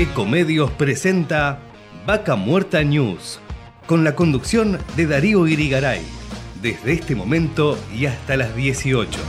[0.00, 1.58] Ecomedios presenta
[2.06, 3.38] Vaca Muerta News,
[3.86, 6.00] con la conducción de Darío Irigaray,
[6.62, 9.20] desde este momento y hasta las 18.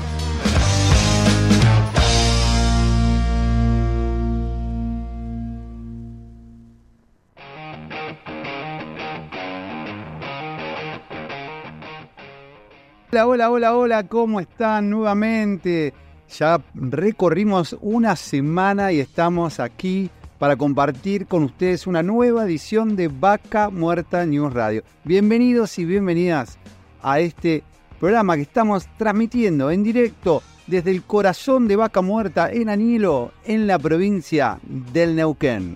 [13.12, 15.94] Hola, hola, hola, hola, ¿cómo están nuevamente?
[16.30, 20.10] Ya recorrimos una semana y estamos aquí
[20.42, 24.82] para compartir con ustedes una nueva edición de Vaca Muerta News Radio.
[25.04, 26.58] Bienvenidos y bienvenidas
[27.04, 27.62] a este
[28.00, 33.68] programa que estamos transmitiendo en directo desde el corazón de Vaca Muerta en Anilo, en
[33.68, 35.76] la provincia del Neuquén.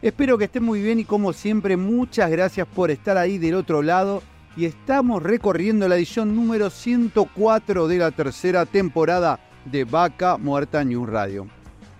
[0.00, 3.82] Espero que estén muy bien y como siempre muchas gracias por estar ahí del otro
[3.82, 4.22] lado
[4.56, 11.08] y estamos recorriendo la edición número 104 de la tercera temporada de Vaca Muerta News
[11.08, 11.46] Radio.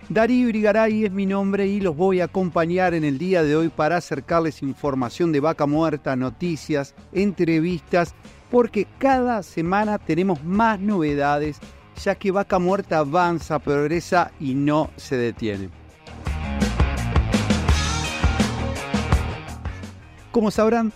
[0.07, 3.69] Darío Irigaray es mi nombre y los voy a acompañar en el día de hoy
[3.69, 8.13] para acercarles información de Vaca Muerta, noticias, entrevistas,
[8.51, 11.57] porque cada semana tenemos más novedades,
[12.03, 15.69] ya que Vaca Muerta avanza, progresa y no se detiene.
[20.31, 20.93] Como sabrán,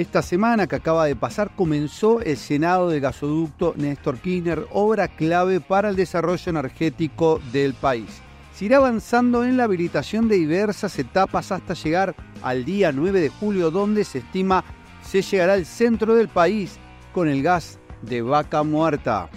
[0.00, 5.60] esta semana que acaba de pasar comenzó el Senado del gasoducto Néstor Kirchner, obra clave
[5.60, 8.22] para el desarrollo energético del país.
[8.54, 13.28] Se irá avanzando en la habilitación de diversas etapas hasta llegar al día 9 de
[13.28, 14.64] julio, donde se estima
[15.02, 16.78] se llegará al centro del país
[17.12, 19.28] con el gas de vaca muerta.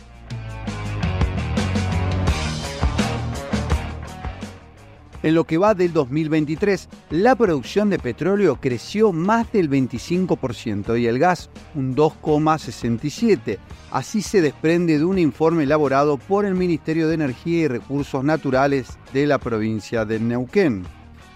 [5.23, 11.07] En lo que va del 2023, la producción de petróleo creció más del 25% y
[11.07, 13.57] el gas un 2,67%.
[13.89, 18.97] Así se desprende de un informe elaborado por el Ministerio de Energía y Recursos Naturales
[19.13, 20.83] de la provincia de Neuquén.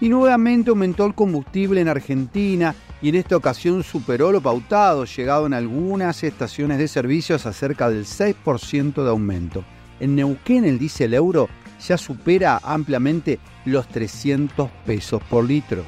[0.02, 5.46] Y nuevamente aumentó el combustible en Argentina y en esta ocasión superó lo pautado, llegado
[5.46, 9.64] en algunas estaciones de servicios a cerca del 6% de aumento.
[9.98, 11.48] En Neuquén el diésel euro
[11.80, 15.84] ya supera ampliamente los 300 pesos por litro.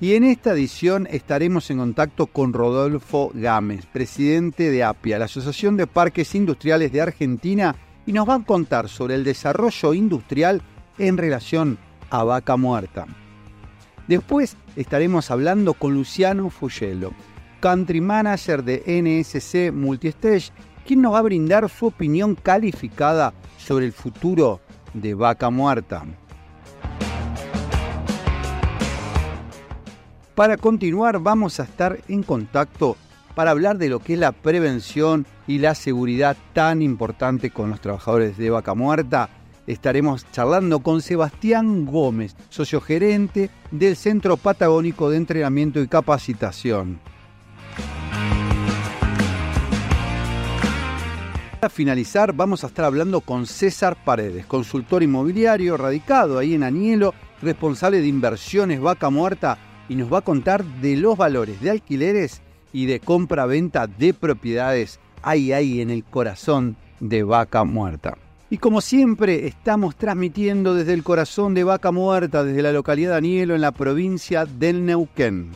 [0.00, 5.76] Y en esta edición estaremos en contacto con Rodolfo Gámez, presidente de APIA, la Asociación
[5.76, 7.74] de Parques Industriales de Argentina,
[8.06, 10.62] y nos va a contar sobre el desarrollo industrial
[10.98, 11.78] en relación
[12.10, 13.06] a vaca muerta.
[14.06, 17.12] Después estaremos hablando con Luciano Fugelo,
[17.58, 20.52] country manager de NSC Multistage,
[20.86, 24.60] quien nos va a brindar su opinión calificada sobre el futuro
[24.94, 26.04] de vaca muerta.
[30.38, 32.96] Para continuar vamos a estar en contacto
[33.34, 37.80] para hablar de lo que es la prevención y la seguridad tan importante con los
[37.80, 39.30] trabajadores de Vaca Muerta.
[39.66, 47.00] Estaremos charlando con Sebastián Gómez, socio gerente del Centro Patagónico de Entrenamiento y Capacitación.
[51.58, 57.12] Para finalizar, vamos a estar hablando con César Paredes, consultor inmobiliario radicado ahí en Anielo,
[57.42, 62.42] responsable de inversiones Vaca Muerta y nos va a contar de los valores de alquileres
[62.72, 68.16] y de compra-venta de propiedades ahí, ahí en el corazón de Vaca Muerta.
[68.50, 73.18] Y como siempre, estamos transmitiendo desde el corazón de Vaca Muerta, desde la localidad de
[73.18, 75.50] Anielo, en la provincia del Neuquén.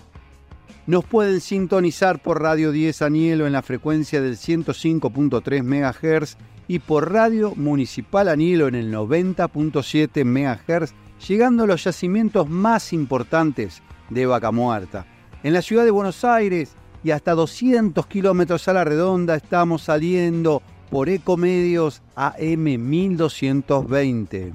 [0.87, 6.37] Nos pueden sintonizar por Radio 10 Anielo en la frecuencia del 105.3 MHz
[6.69, 10.93] y por Radio Municipal Anielo en el 90.7 MHz,
[11.27, 13.81] llegando a los yacimientos más importantes
[14.13, 15.07] de Vaca Muerta.
[15.43, 16.75] En la ciudad de Buenos Aires
[17.05, 24.53] y hasta 200 kilómetros a la redonda estamos saliendo por Ecomedios AM 1220.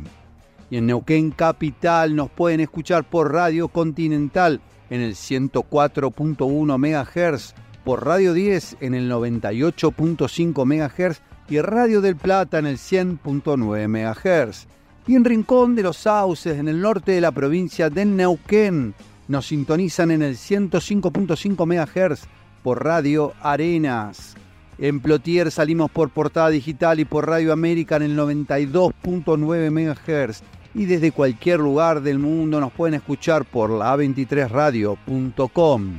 [0.69, 8.06] Y en Neuquén Capital nos pueden escuchar por Radio Continental en el 104.1 MHz, por
[8.06, 14.68] Radio 10 en el 98.5 MHz y Radio del Plata en el 100.9 MHz.
[15.07, 18.94] Y en Rincón de los Sauces, en el norte de la provincia de Neuquén,
[19.27, 22.21] nos sintonizan en el 105.5 MHz
[22.63, 24.35] por Radio Arenas.
[24.79, 30.44] En Plotier salimos por Portada Digital y por Radio América en el 92.9 MHz.
[30.75, 35.94] Y desde cualquier lugar del mundo nos pueden escuchar por la A23radio.com.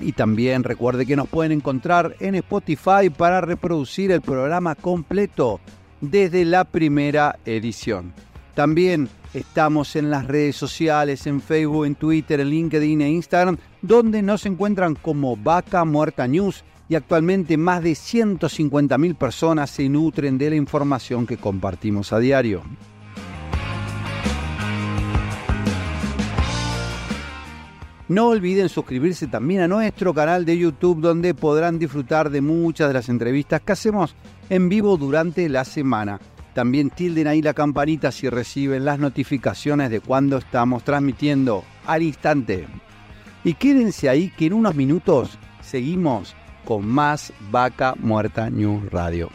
[0.00, 5.60] Y también recuerde que nos pueden encontrar en Spotify para reproducir el programa completo
[6.00, 8.12] desde la primera edición.
[8.54, 14.22] También estamos en las redes sociales, en Facebook, en Twitter, en LinkedIn e Instagram, donde
[14.22, 20.50] nos encuentran como Vaca Muerta News y actualmente más de 150.000 personas se nutren de
[20.50, 22.62] la información que compartimos a diario.
[28.08, 32.94] No olviden suscribirse también a nuestro canal de YouTube donde podrán disfrutar de muchas de
[32.94, 34.14] las entrevistas que hacemos
[34.50, 36.20] en vivo durante la semana.
[36.54, 42.66] También tilden ahí la campanita si reciben las notificaciones de cuando estamos transmitiendo al instante.
[43.44, 46.34] Y quédense ahí que en unos minutos seguimos
[46.64, 49.30] con más Vaca Muerta News Radio.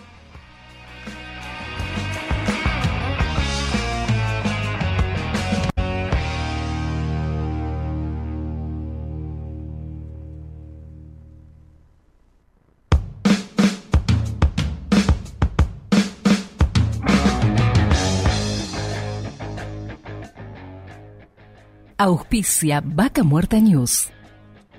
[22.06, 24.10] Auspicia Vaca Muerta News.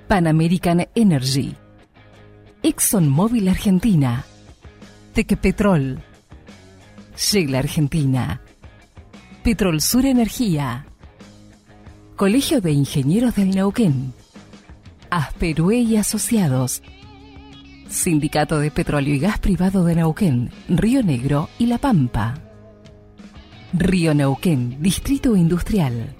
[0.07, 1.55] Pan American Energy.
[2.61, 4.23] ExxonMobil Argentina.
[5.11, 6.03] Tequepetrol.
[7.17, 8.41] Shell Argentina.
[9.43, 10.85] Petrol Sur Energía.
[12.15, 14.13] Colegio de Ingenieros del Neuquén.
[15.09, 16.83] Asperue y Asociados.
[17.89, 22.35] Sindicato de Petróleo y Gas Privado de Neuquén, Río Negro y La Pampa.
[23.73, 26.15] Río Neuquén, Distrito Industrial.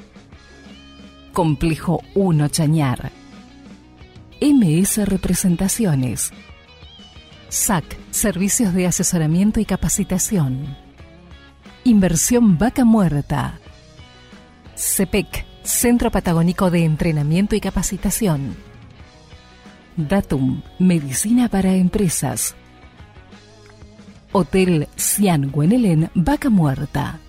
[1.35, 3.11] Complejo 1 Chañar.
[4.39, 6.31] MS Representaciones.
[7.49, 10.77] SAC, Servicios de Asesoramiento y Capacitación.
[11.83, 13.59] Inversión Vaca Muerta.
[14.77, 18.55] CEPEC, Centro Patagónico de Entrenamiento y Capacitación.
[19.97, 22.55] Datum, Medicina para Empresas.
[24.31, 27.19] Hotel Cian Guenelén, Vaca Muerta.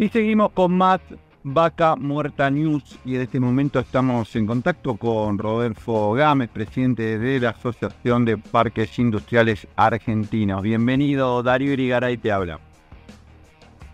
[0.00, 1.00] Y seguimos con más
[1.42, 7.40] Vaca Muerta News y en este momento estamos en contacto con Rodolfo Gámez, presidente de
[7.40, 10.62] la Asociación de Parques Industriales Argentinos.
[10.62, 12.60] Bienvenido, Darío Irigaray te habla.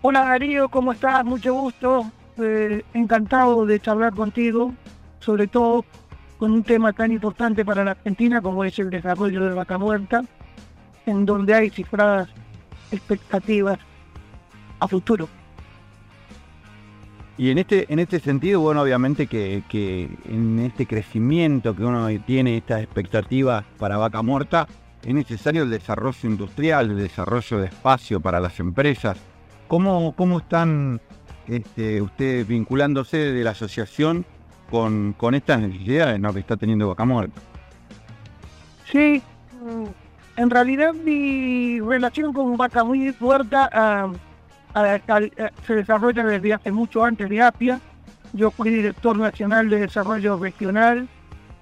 [0.02, 1.24] Hola Darío, ¿cómo estás?
[1.24, 2.04] Mucho gusto.
[2.36, 4.74] Eh, encantado de charlar contigo,
[5.20, 5.86] sobre todo
[6.36, 10.22] con un tema tan importante para la Argentina como es el desarrollo de Vaca Muerta,
[11.06, 12.28] en donde hay cifradas
[12.90, 13.78] expectativas
[14.80, 15.30] a futuro.
[17.36, 22.56] Y en este, en este sentido, bueno, obviamente que, en este crecimiento que uno tiene,
[22.56, 24.68] estas expectativas para vaca muerta,
[25.04, 29.18] es necesario el desarrollo industrial, el desarrollo de espacio para las empresas.
[29.66, 31.00] ¿Cómo, cómo están
[31.48, 34.24] este, ustedes vinculándose de la asociación
[34.70, 36.32] con, con estas necesidades ¿no?
[36.32, 37.40] que está teniendo vaca muerta?
[38.90, 39.20] Sí,
[40.36, 43.68] en realidad mi relación con vaca muerta...
[43.72, 44.12] Ah,
[45.66, 47.80] se desarrolla desde hace mucho antes de APIA.
[48.32, 51.08] Yo fui director nacional de desarrollo regional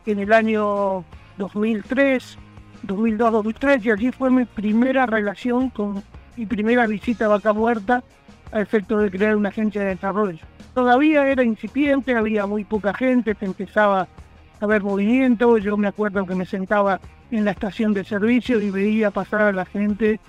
[0.06, 1.04] en el año
[1.36, 2.38] 2003,
[2.86, 6.02] 2002-2003, y allí fue mi primera relación con
[6.36, 8.02] mi primera visita a Vaca Muerta
[8.52, 10.38] a efecto de crear una agencia de desarrollo.
[10.74, 14.08] Todavía era incipiente, había muy poca gente, se empezaba
[14.60, 15.58] a ver movimiento.
[15.58, 17.00] Yo me acuerdo que me sentaba
[17.30, 20.20] en la estación de servicio y veía pasar a la gente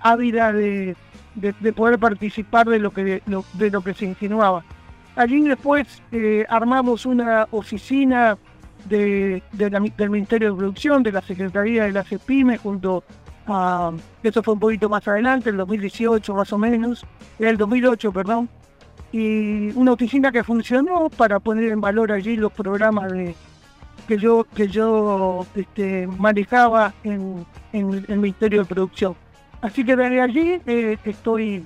[0.00, 0.96] ávida de
[1.34, 4.64] de, poder participar de lo que de lo, que se insinuaba.
[5.16, 8.38] Allí después eh, armamos una oficina
[8.88, 13.04] de, del Ministerio de Producción, de la Secretaría de la CEPIME, junto
[13.46, 17.04] a, eso fue un poquito más adelante, el 2018 más o menos,
[17.38, 18.48] el 2008, perdón,
[19.12, 23.34] y una oficina que funcionó para poner en valor allí los programas de,
[24.08, 29.14] que yo, que yo este, manejaba en, en el Ministerio de Producción.
[29.62, 31.64] Así que desde allí eh, estoy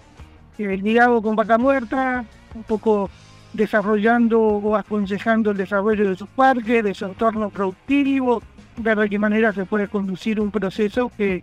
[0.58, 2.24] eh, ligado con Vaca Muerta,
[2.54, 3.10] un poco
[3.54, 8.42] desarrollando o aconsejando el desarrollo de sus parques, de su entorno productivo,
[8.76, 11.42] de qué manera se puede conducir un proceso que,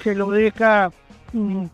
[0.00, 0.92] se lo deja
[1.32, 1.64] mm,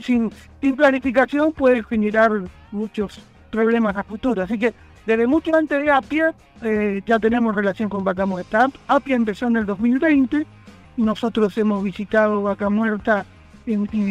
[0.00, 0.30] sin,
[0.74, 2.30] planificación, puede generar
[2.72, 4.42] muchos problemas a futuro.
[4.42, 4.72] Así que
[5.04, 8.70] desde mucho antes de APIA eh, ya tenemos relación con Vaca Muerta.
[8.86, 10.46] APIA empezó en el 2020
[10.98, 13.24] nosotros hemos visitado Vaca Muerta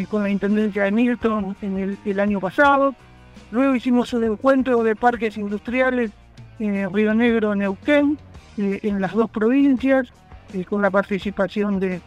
[0.10, 2.96] con la Intendencia de Milton en el, año pasado.
[3.51, 6.12] Luego hicimos un encuentro de parques industriales
[6.60, 8.17] en Río Negro, Neuquén,
[8.58, 10.12] eh, en las dos provincias.
[10.53, 12.00] eh, con la participación de,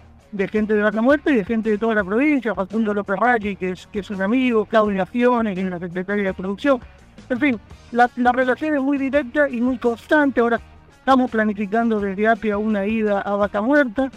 [0.48, 3.72] gente de Vaca Muerta y de gente de toda la provincia, Facundo López Raggi, que
[3.72, 6.80] es, un amigo, Claudia Fione, que es la secretaria de producción.
[7.28, 7.60] En fin,
[7.92, 10.40] la, relación es muy directa y muy constante.
[10.40, 10.58] Ahora
[10.98, 14.10] estamos planificando desde APIA una ida a Vaca Muerta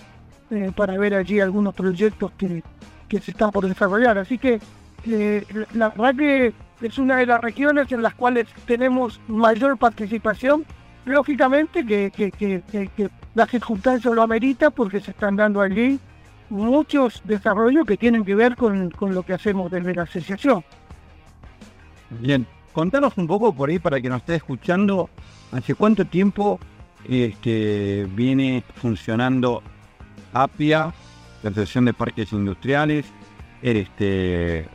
[0.53, 2.61] eh, para ver allí algunos proyectos que,
[3.07, 4.19] que se están por desarrollar.
[4.19, 4.59] Así que
[5.07, 5.43] eh,
[5.73, 6.53] la verdad que
[6.85, 10.63] es una de las regiones en las cuales tenemos mayor participación.
[11.05, 15.99] Lógicamente que, que, que, la circunstancia lo amerita porque se están dando allí
[16.49, 20.63] muchos desarrollos que tienen que ver con, con lo que hacemos desde la asociación.
[22.11, 25.09] Bien, contanos un poco por ahí para que nos esté escuchando,
[25.51, 26.59] ¿hace cuánto tiempo
[27.09, 29.63] este, viene funcionando
[30.33, 30.93] APIA,
[31.43, 33.05] la Asociación de Parques Industriales?
[33.61, 34.67] Este,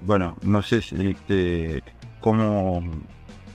[0.00, 1.82] bueno, no sé este,
[2.20, 2.82] cómo,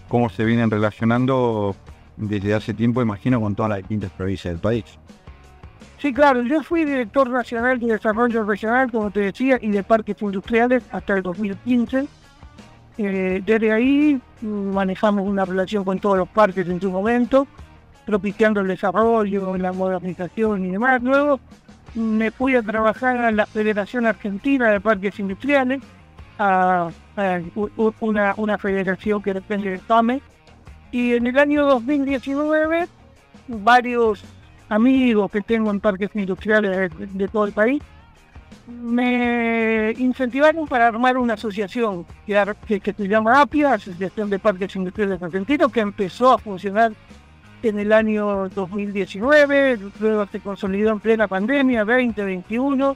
[0.07, 1.75] cómo se vienen relacionando
[2.17, 4.85] desde hace tiempo, imagino, con todas las distintas provincias del país.
[6.01, 10.19] Sí, claro, yo fui director nacional de desarrollo regional, como te decía, y de parques
[10.19, 12.07] industriales hasta el 2015.
[12.97, 17.47] Eh, desde ahí mm, manejamos una relación con todos los parques en su momento,
[18.05, 21.01] propiciando el desarrollo, la modernización y demás.
[21.01, 21.39] Luego
[21.95, 25.81] me fui a trabajar a la Federación Argentina de Parques Industriales,
[26.39, 26.89] a,
[27.99, 30.21] una, una, federación que depende del TAME.
[30.91, 32.87] Y en el año 2019,
[33.47, 34.23] varios
[34.69, 37.83] amigos que tengo en parques industriales de, todo el país
[38.67, 45.21] me incentivaron para armar una asociación que, que, se llama APIA, Asociación de Parques Industriales
[45.21, 46.93] Argentinos, que empezó a funcionar
[47.63, 52.95] en el año 2019, luego se consolidó en plena pandemia, 2021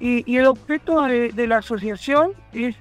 [0.00, 2.76] y, el objeto de, la asociación es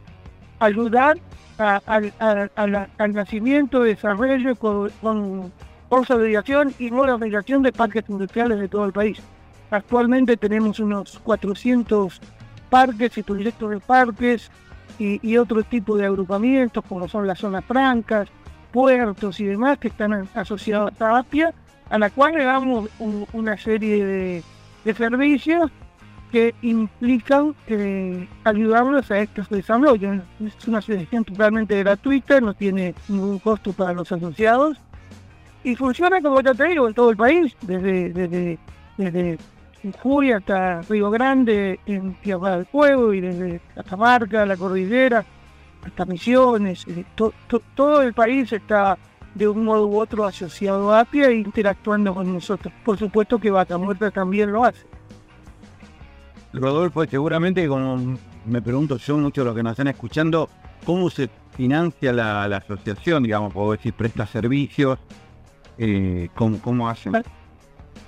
[0.60, 1.18] ayudar
[1.58, 5.52] al nacimiento, desarrollo con, con
[5.90, 9.20] consolidación y modernización de parques industriales de todo el país.
[9.70, 12.20] Actualmente tenemos unos 400
[12.70, 14.52] parques y proyectos de parques
[15.00, 18.30] y, otro tipo de agrupamientos como son las zonas francas,
[18.74, 21.54] puertos y demás que están asociados a APIA,
[21.90, 24.44] a la cual le damos una serie de,
[24.84, 25.72] de servicios
[26.32, 30.20] que implican eh, ayudarlos a estos desarrollos.
[30.44, 34.78] Es una asociación totalmente gratuita, no tiene ningún costo para los asociados
[35.64, 38.60] y funciona, como ya te digo, en todo el país, desde, desde,
[38.98, 39.38] desde
[39.84, 45.24] Jujuy hasta Río Grande, en Tierra del Fuego y desde Catamarca, la Cordillera,
[45.86, 46.86] hasta Misiones.
[46.88, 47.06] Eh,
[47.76, 48.98] todo el país está
[49.36, 52.74] de un modo u otro asociado a APIA e interactuando con nosotros.
[52.84, 54.86] Por supuesto que Vaca Muerta también lo hace.
[56.54, 60.50] Rodolfo, seguramente como me pregunto yo, muchos de los que nos están escuchando,
[60.86, 63.24] ¿cómo se financia la, asociación?
[63.24, 65.00] Digamos, puedo decir, presta servicios,
[65.78, 67.14] eh, ¿cómo, hacen?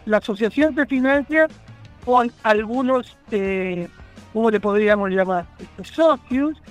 [0.05, 1.47] La asociación se financia
[2.05, 3.87] con algunos, eh,
[4.33, 5.47] ¿cómo le podríamos llamar?
[5.83, 6.61] Socios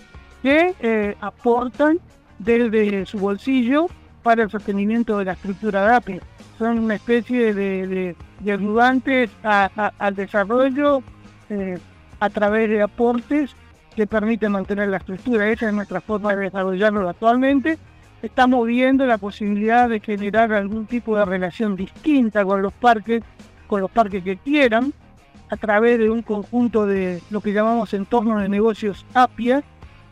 [0.44, 1.98] que eh, aportan
[2.38, 3.86] desde su bolsillo
[4.22, 6.20] para el sostenimiento de la estructura de APE.
[6.58, 11.02] Son una especie de, ayudantes al desarrollo
[11.48, 11.78] eh,
[12.20, 13.56] a través de aportes
[13.96, 15.48] que permiten mantener la estructura.
[15.48, 17.78] Esa es nuestra forma de desarrollarlo actualmente.
[18.20, 23.22] Estamos viendo la posibilidad de generar algún tipo de relación distinta con los parques,
[23.66, 24.92] con los parques que quieran,
[25.48, 29.64] a través de un conjunto de lo que llamamos entornos de negocios APIA,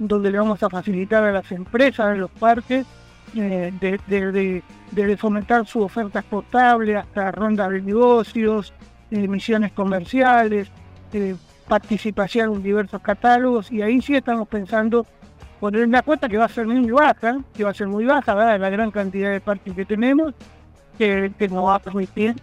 [0.09, 2.87] donde le vamos a facilitar a las empresas de los parques
[3.35, 8.73] eh, de, fomentar su oferta exportable hasta rondas de negocios,
[9.11, 10.71] emisiones misiones comerciales,
[11.04, 11.37] este,
[11.68, 15.06] participación en diversos catálogos y ahí sí estamos pensando
[15.61, 18.35] poner una cuota que va a ser muy baja, que va a ser muy baja,
[18.35, 18.61] ¿verdad?
[18.61, 20.35] la gran cantidad de parques que tenemos,
[20.99, 22.35] que, nos va a permitir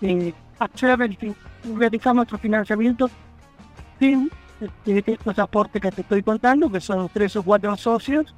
[0.00, 0.98] eh, hacer
[1.76, 3.10] realizar nuestro financiamiento
[4.00, 4.30] sin
[4.86, 8.34] estos aportes que te estoy contando, que son tres o cuatro socios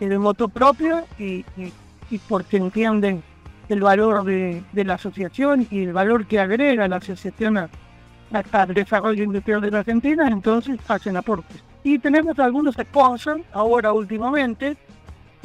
[0.00, 1.44] de moto propio y,
[2.28, 3.22] porque entienden
[3.68, 7.70] el valor de, de, la asociación y el valor que agrega la asociación a,
[8.52, 11.62] al desarrollo industrial de la Argentina, entonces hacen aportes.
[11.82, 14.76] Y tenemos algunos sponsors, ahora últimamente,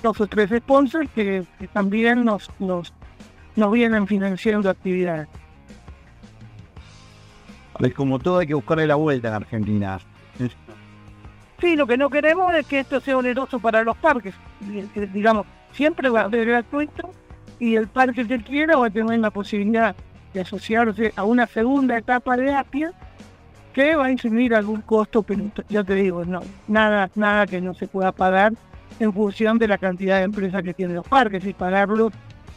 [0.01, 2.93] dos o tres sponsors que, también nos, nos,
[3.55, 5.27] nos vienen financiando actividades.
[7.77, 9.99] Pues como todo hay que buscarle la vuelta en Argentina.
[11.59, 14.33] Sí, lo que no queremos es que esto sea oneroso para los parques.
[15.13, 17.11] Digamos, siempre va a ser gratuito
[17.59, 19.95] y el parque que quiera va a tener la posibilidad
[20.33, 22.93] de asociarse a una segunda etapa de APIA
[23.73, 27.73] que va a incluir algún costo, pero ya te digo, no, nada, nada que no
[27.73, 28.53] se pueda pagar
[28.99, 32.11] en función de la cantidad de empresas que tienen los parques y pagarlo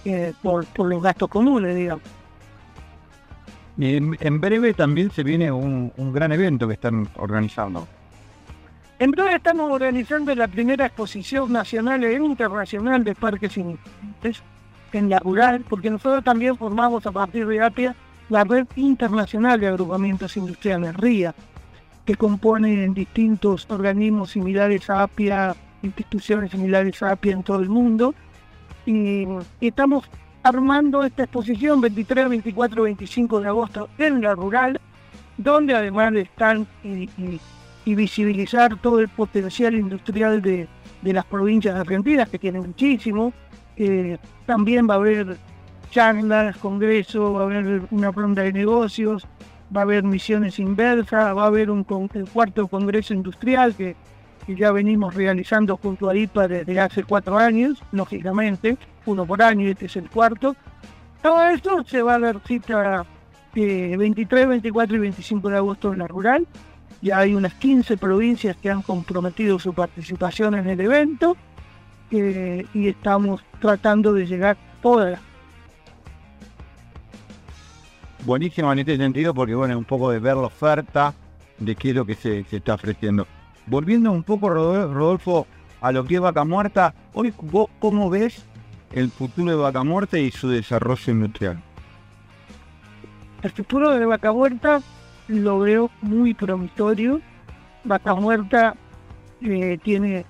[0.05, 2.03] eh, por, por los gastos comunes, digamos.
[3.79, 7.89] En, breve también se viene un, gran evento que están organizando.
[8.99, 14.43] En breve estamos organizando la primera exposición nacional e internacional de parques industriales
[14.93, 17.97] en la rural, porque nosotros también formamos a partir de APIA
[18.29, 21.35] la red internacional de agrupamientos industriales RIA,
[22.05, 28.15] que compone distintos organismos similares a APIA, instituciones similares a APIA en todo el mundo.
[28.87, 29.27] Y,
[29.61, 30.09] estamos
[30.43, 34.81] armando esta exposición 23, 24, 25 de agosto en la rural,
[35.37, 37.09] donde además están y,
[37.85, 40.69] visibilizar todo el potencial industrial de,
[41.03, 43.33] las provincias argentinas, que tienen muchísimo.
[43.77, 45.37] Eh, también va a haber
[45.91, 49.27] charlas, congresos, va a haber una ronda de negocios,
[49.75, 53.97] va a haber misiones inversas, va a haber un cuarto congreso industrial que,
[54.49, 59.87] ya venimos realizando junto a IPA desde hace cuatro años, lógicamente, uno por año este
[59.87, 60.57] es el cuarto.
[61.23, 63.07] Todo esto se va a dar cita
[63.55, 66.47] eh, 23, 24 y 25 de agosto en la rural.
[67.01, 71.37] Ya hay unas 15 provincias que han comprometido su participación en el evento
[72.11, 75.19] y estamos tratando de llegar todas
[78.25, 81.15] buenísimo en este sentido porque, bueno, un poco de ver la oferta
[81.59, 83.27] de qué es lo que se, está ofreciendo.
[83.67, 85.47] Volviendo un poco, Rodolfo,
[85.81, 88.45] a lo que es Vaca Muerta, hoy vos cómo ves
[88.93, 91.63] el futuro de Vaca Muerta y su desarrollo industrial.
[93.43, 94.81] El futuro de Vaca Muerta
[95.29, 97.21] lo veo muy promisorio.
[97.85, 98.75] Vaca Muerta
[99.41, 100.25] eh, tiene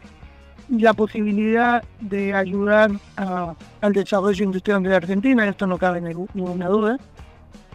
[0.69, 6.99] la posibilidad de ayudar al desarrollo industrial de la Argentina, esto no cabe ninguna duda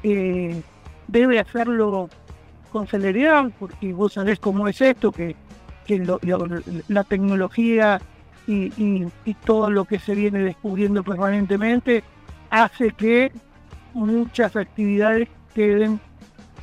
[0.04, 0.62] eh,
[1.08, 2.10] debe hacerlo
[2.72, 5.36] con celeridad, porque vos sabés cómo es esto, que,
[6.88, 8.02] la tecnología
[8.48, 9.06] y,
[9.46, 12.04] todo lo que se viene descubriendo permanentemente
[12.50, 13.32] hace que
[13.94, 16.00] muchas actividades queden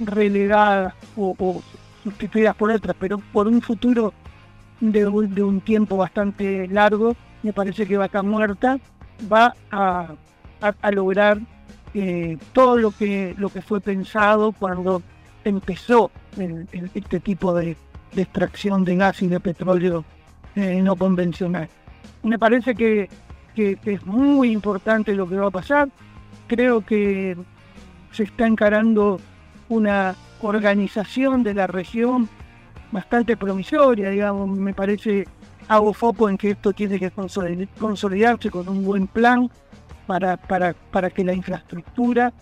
[0.00, 1.62] relegadas o,
[2.02, 4.12] sustituidas por otras, pero por un futuro
[4.80, 8.78] de, un tiempo bastante largo, me parece que Vaca Muerta
[9.30, 11.40] va a lograr
[11.94, 15.00] eh, todo lo que, lo que fue pensado cuando
[15.44, 16.10] empezó
[16.92, 17.76] este tipo de,
[18.22, 20.04] extracción de gas y de petróleo
[20.56, 21.68] eh, no convencional.
[22.22, 23.08] Me parece que,
[23.56, 25.88] es muy importante lo que va a pasar.
[26.46, 27.36] Creo que
[28.12, 29.20] se está encarando
[29.68, 32.28] una organización de la región
[32.92, 35.26] bastante promisoria, digamos, me parece,
[35.66, 39.50] hago foco en que esto tiene que consolidarse con un buen plan
[40.06, 42.32] para, para, para que la infraestructura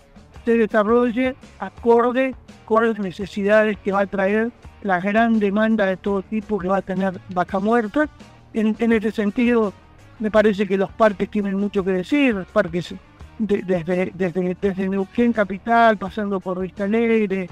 [0.45, 4.51] se desarrolle acorde con las necesidades que va a traer
[4.83, 8.07] la gran demanda de todo tipo que va a tener Vaca Muerta.
[8.53, 9.73] En, en ese sentido,
[10.19, 12.93] me parece que los parques tienen mucho que decir, parques
[13.39, 17.49] desde, desde, desde Neuquén Capital, pasando por Vista Alegre,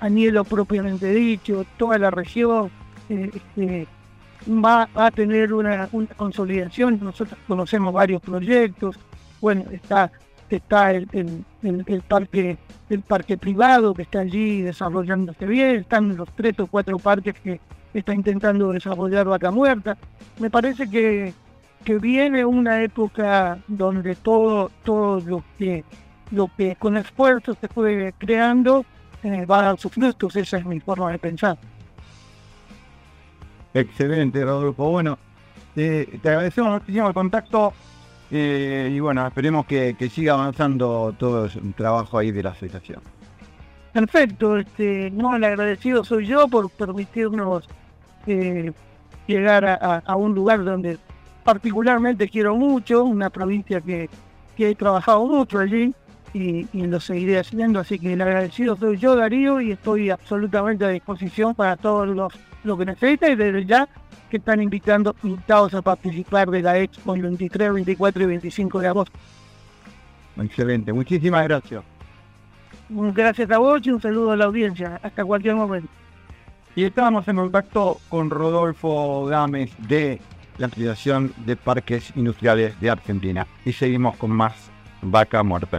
[0.00, 2.70] Anielo propiamente dicho, toda la región
[3.08, 3.86] eh, este,
[4.48, 6.98] va, a tener una, una consolidación.
[7.00, 8.98] Nosotros conocemos varios proyectos,
[9.40, 10.10] bueno, está
[10.56, 11.06] está el,
[12.08, 17.34] parque el parque privado que está allí desarrollándose bien, están los tres o cuatro parques
[17.40, 17.60] que
[17.94, 19.96] está intentando desarrollar Vaca Muerta.
[20.38, 21.32] Me parece que,
[21.84, 25.84] que viene una época donde todo, todo lo que
[26.30, 28.84] lo que con esfuerzo se fue creando
[29.22, 31.58] eh, va a dar sus frutos, esa es mi forma de pensar.
[33.74, 34.90] Excelente, Rodolfo.
[34.90, 35.18] Bueno,
[35.74, 37.72] te agradecemos muchísimo el contacto.
[38.34, 43.00] Eh, y bueno, esperemos que, siga avanzando todo el trabajo ahí de la asociación.
[43.92, 47.68] Perfecto, este, no, el agradecido soy yo por permitirnos
[48.26, 48.72] eh,
[49.26, 50.96] llegar a, un lugar donde
[51.44, 54.08] particularmente quiero mucho, una provincia que,
[54.56, 55.92] he trabajado mucho allí
[56.32, 60.88] y, lo seguiré haciendo, así que el agradecido soy yo, Darío, y estoy absolutamente a
[60.88, 62.32] disposición para todos los,
[62.64, 63.88] lo que necesiten y desde ya
[64.32, 68.88] que están invitando, invitados a participar de la Expo el 23, 24 y 25 de
[68.88, 69.18] agosto.
[70.40, 71.84] Excelente, muchísimas gracias.
[72.88, 74.98] Gracias a vos y un saludo a la audiencia.
[75.02, 75.88] Hasta cualquier momento.
[76.74, 80.18] Y estábamos en contacto con Rodolfo Gámez de
[80.56, 83.46] la Asociación de Parques Industriales de Argentina.
[83.66, 84.54] Y seguimos con más
[85.02, 85.78] Vaca Muerta.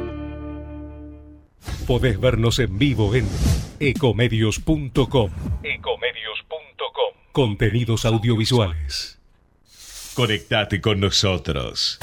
[1.87, 3.27] Podés vernos en vivo en
[3.79, 5.31] ecomedios.com.
[5.63, 7.13] Ecomedios.com.
[7.31, 9.19] Contenidos audiovisuales.
[10.13, 11.99] Conectate con nosotros.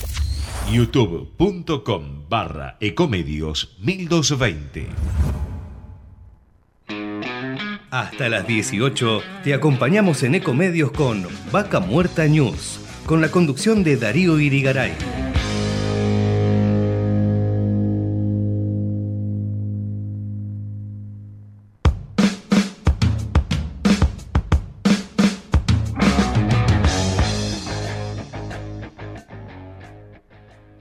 [0.70, 4.86] youtube.com barra ecomedios 1220.
[7.90, 13.96] Hasta las 18 te acompañamos en Ecomedios con Vaca Muerta News, con la conducción de
[13.96, 14.92] Darío Irigaray.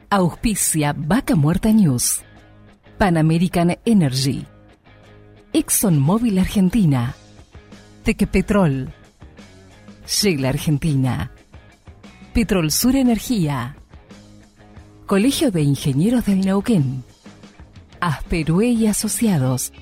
[0.10, 2.22] Auspicia Vaca Muerta News.
[2.98, 4.46] Pan American Energy.
[5.52, 7.14] ExxonMobil Argentina.
[8.04, 8.94] Tequepetrol.
[10.08, 11.30] Shell Argentina.
[12.34, 13.76] Petrol Sur Energía.
[15.08, 17.04] Colegio de Ingenieros del Neuquén.
[18.00, 19.74] Asperue y Asociados.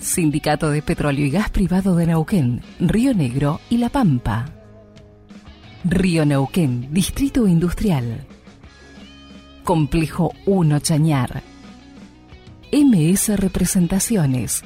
[0.00, 4.46] Sindicato de Petróleo y Gas Privado de Neuquén, Río Negro y La Pampa.
[5.84, 8.26] Río Neuquén, Distrito Industrial.
[9.68, 11.42] Complejo 1 Chañar.
[12.72, 14.62] MS Representaciones.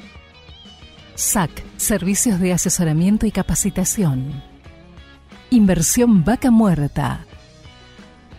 [1.15, 4.41] SAC, Servicios de Asesoramiento y Capacitación.
[5.49, 7.25] Inversión Vaca Muerta.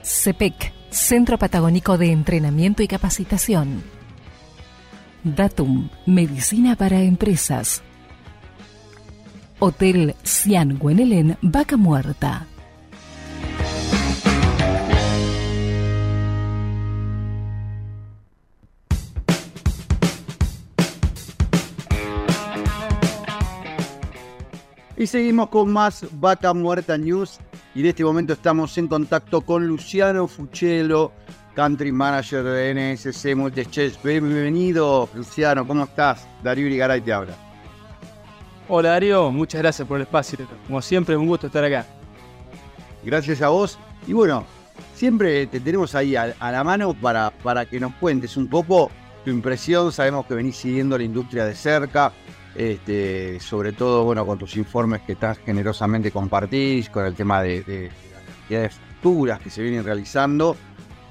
[0.03, 3.83] CEPEC, Centro Patagónico de Entrenamiento y Capacitación.
[5.23, 7.83] Datum, Medicina para Empresas.
[9.59, 12.47] Hotel Cian Guenelén, Vaca Muerta.
[25.05, 27.39] Y seguimos con más Vaca Muerta News.
[27.75, 31.13] Y en este momento estamos en contacto con Luciano Fuchello,
[31.55, 34.03] Country Manager de NSC Multichess.
[34.03, 36.27] Bienvenido, Luciano, ¿cómo estás?
[36.43, 37.35] Darío Irigaray te habla.
[38.67, 40.39] Hola Darío, muchas gracias por el espacio.
[40.67, 41.85] Como siempre, un gusto estar acá.
[43.05, 43.79] Gracias a vos.
[44.07, 44.47] Y bueno,
[44.95, 48.91] siempre te tenemos ahí a, a la mano para, para que nos cuentes un poco
[49.23, 49.93] tu impresión.
[49.93, 52.11] Sabemos que venís siguiendo la industria de cerca
[52.55, 57.63] este, sobre todo bueno con tus informes que tan generosamente compartís, con el tema de,
[57.63, 57.91] de,
[58.49, 60.57] de facturas que se vienen realizando.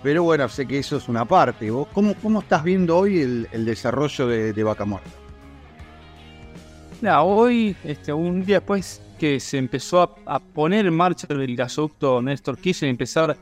[0.03, 1.71] Pero bueno, sé que eso es una parte.
[1.71, 5.10] ¿Vos cómo, cómo estás viendo hoy el, desarrollo de, Vaca Muerta?
[7.21, 12.58] Hoy, este, un día después que se empezó a, poner en marcha el gasoducto Néstor
[12.58, 13.38] Kirchner empezar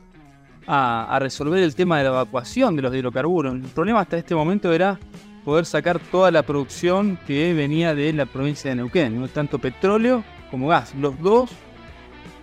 [0.66, 3.54] a, resolver el tema de la evacuación de los hidrocarburos.
[3.54, 4.98] El problema hasta este momento era
[5.44, 9.28] poder sacar toda la producción que venía de la provincia de Neuquén, ¿no?
[9.28, 10.94] tanto petróleo como gas.
[10.94, 11.50] Los dos,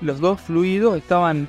[0.01, 1.47] los dos fluidos estaban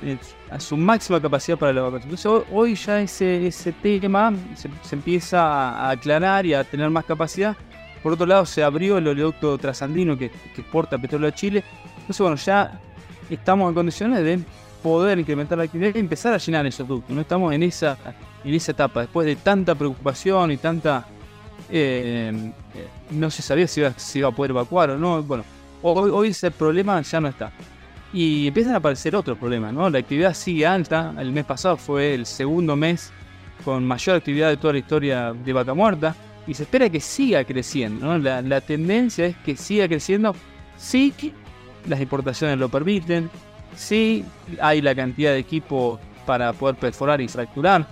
[0.49, 2.11] a su máxima capacidad para la evacuación.
[2.11, 7.05] Entonces hoy ya ese, ese tema se, se, empieza a aclarar y a tener más
[7.05, 7.55] capacidad.
[8.01, 11.63] Por otro lado, se abrió el oleoducto trasandino que, que exporta petróleo a Chile.
[11.99, 12.79] Entonces, bueno, ya
[13.29, 14.39] estamos en condiciones de
[14.81, 17.15] poder incrementar la actividad y empezar a llenar esos ductos.
[17.15, 17.97] No estamos en esa,
[18.43, 21.05] en esa etapa, después de tanta preocupación y tanta
[21.71, 22.51] eh,
[23.11, 25.23] no se sabía si iba, si a poder evacuar o no.
[25.23, 25.43] Bueno,
[25.81, 27.51] hoy, ese problema ya no está.
[28.13, 29.89] Y empiezan a aparecer otros problemas, ¿no?
[29.89, 31.13] La actividad sigue alta.
[31.17, 33.11] El mes pasado fue el segundo mes
[33.63, 36.15] con mayor actividad de toda la historia de Vaca Muerta.
[36.45, 38.17] Y se espera que siga creciendo.
[38.17, 40.35] La, tendencia es que siga creciendo.
[40.77, 41.13] Sí,
[41.87, 43.29] las importaciones lo permiten.
[43.75, 44.25] Sí,
[44.59, 47.87] hay la cantidad de equipo para poder perforar y fracturar.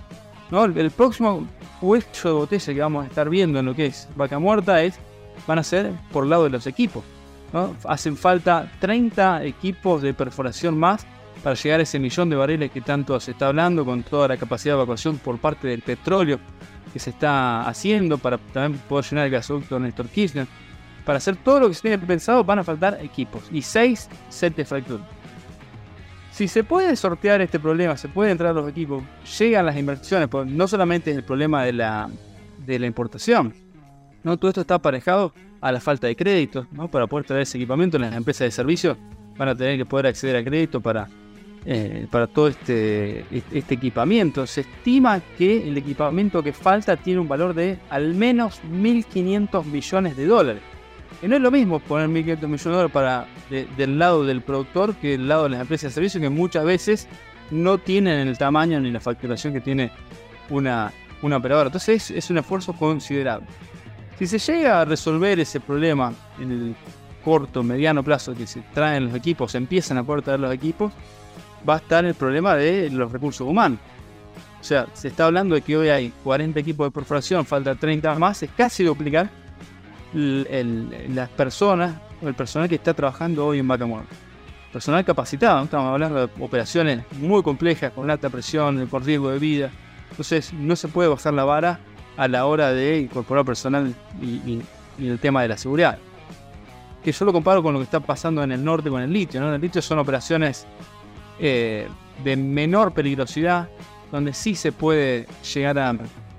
[0.50, 0.64] ¿no?
[0.64, 1.46] El próximo
[1.80, 4.98] cuello de botella que vamos a estar viendo en lo que es vaca muerta es
[5.46, 7.04] van a ser por lado de los equipos.
[7.52, 7.74] ¿no?
[7.84, 11.06] Hacen falta 30 equipos de perforación más
[11.42, 14.36] para llegar a ese millón de barriles que tanto se está hablando, con toda la
[14.36, 16.38] capacidad de evacuación por parte del petróleo
[16.92, 20.46] que se está haciendo para también poder llenar el gasoducto Néstor Kirchner.
[21.04, 24.56] Para hacer todo lo que se tiene pensado van a faltar equipos y 6 sets
[24.56, 25.19] de fractura.
[26.30, 29.02] Si se puede sortear este problema, se puede entrar los equipos,
[29.38, 32.08] llegan las inversiones, pues no solamente es el problema de la,
[32.64, 33.52] de la importación,
[34.22, 34.36] ¿no?
[34.36, 36.88] todo esto está aparejado a la falta de crédito, ¿no?
[36.88, 38.96] para poder traer ese equipamiento, las empresas de servicio
[39.36, 41.08] van a tener que poder acceder a crédito para
[41.66, 44.46] eh, para todo este, este equipamiento.
[44.46, 50.16] Se estima que el equipamiento que falta tiene un valor de al menos 1.500 millones
[50.16, 50.62] de dólares.
[51.22, 54.94] Y no es lo mismo poner 1.500 millones de dólares para, del lado del productor
[54.96, 57.08] que del lado de las empresas de servicio, que muchas veces
[57.50, 59.90] no tienen el tamaño ni la facturación que tiene
[60.48, 61.68] una, una operadora.
[61.68, 63.46] Entonces es, un esfuerzo considerable.
[64.18, 66.76] Si se llega a resolver ese problema en el
[67.24, 70.92] corto, mediano plazo que se traen los equipos, se empiezan a poder traer los equipos,
[71.68, 73.78] va a estar el problema de los recursos humanos.
[74.58, 78.14] O sea, se está hablando de que hoy hay 40 equipos de perforación, falta 30
[78.18, 79.30] más, es casi duplicar
[80.12, 83.86] las personas o el personal que está trabajando hoy en Vaca
[84.72, 89.70] Personal capacitado, estamos hablando de operaciones muy complejas, con alta presión, con riesgo de vida.
[90.10, 91.80] Entonces, no se puede bajar la vara
[92.16, 93.92] a la hora de incorporar personal
[94.22, 94.62] y,
[94.98, 95.98] el tema de la seguridad.
[97.02, 99.40] Que yo lo comparo con lo que está pasando en el norte con el litio.
[99.40, 100.66] En el litio son operaciones
[101.40, 101.88] eh,
[102.22, 103.68] de menor peligrosidad,
[104.12, 105.78] donde sí se puede llegar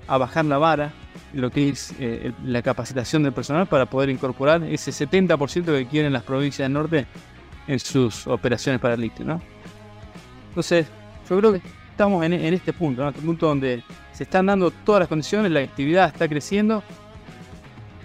[0.08, 0.94] a bajar la vara
[1.34, 6.14] lo que es eh, la capacitación del personal para poder incorporar ese 70% que quieren
[6.14, 7.06] las provincias del norte
[7.68, 9.42] en sus operaciones para el litio, ¿no?
[10.50, 10.88] Entonces,
[11.30, 13.10] yo creo que estamos en, este punto, ¿no?
[13.10, 16.84] Este punto donde se están dando todas las condiciones, la actividad está creciendo.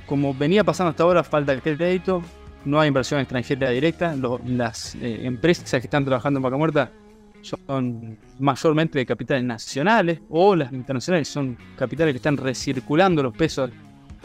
[0.07, 2.23] Como venía pasando hasta ahora, falta el crédito,
[2.65, 6.93] no hay inversión extranjera directa, las eh, empresas que están trabajando en Vaca Muerta
[7.43, 13.71] son mayormente de capitales nacionales o las internacionales son capitales que están recirculando los pesos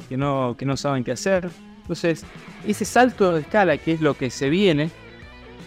[0.10, 1.50] que no, que no saben qué hacer.
[1.82, 2.26] Entonces,
[2.66, 4.90] ese salto de escala, que es lo que se viene,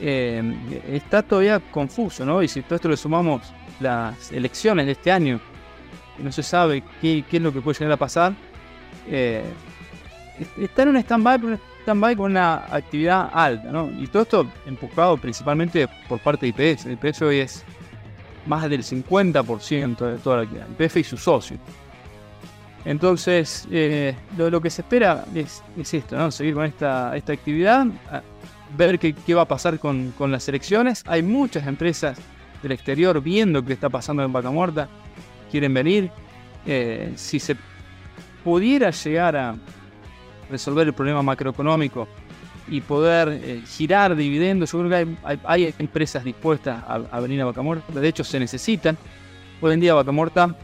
[0.00, 0.42] eh,
[0.88, 2.42] está todavía confuso, ¿no?
[2.42, 3.42] Y si todo esto le sumamos
[3.80, 5.40] las elecciones de este año,
[6.16, 8.34] que no se sabe qué, es lo que puede llegar a pasar,
[9.08, 9.44] eh,
[10.58, 13.90] está en un stand-by, stand con una actividad alta, ¿no?
[13.98, 16.86] Y todo esto empujado principalmente por parte de IPS.
[16.86, 17.64] IPS hoy es
[18.46, 21.60] más del 50% de toda la actividad, IPF y sus socios.
[22.84, 26.30] Entonces, eh, lo, que se espera es, esto, ¿no?
[26.30, 27.86] Seguir con esta, esta actividad,
[28.76, 31.02] ver qué, va a pasar con, las elecciones.
[31.06, 32.18] Hay muchas empresas
[32.62, 34.88] del exterior viendo qué está pasando en Vaca Muerta,
[35.50, 36.10] quieren venir.
[36.66, 37.56] Eh, si se
[38.42, 39.56] pudiera llegar a,
[40.50, 42.08] resolver el problema macroeconómico
[42.68, 44.72] y poder eh, girar dividendos.
[44.72, 47.98] Yo creo que hay, empresas dispuestas a, venir a Vaca Muerta.
[47.98, 48.96] De hecho, se necesitan.
[49.60, 50.56] Hoy en día Vaca Muerta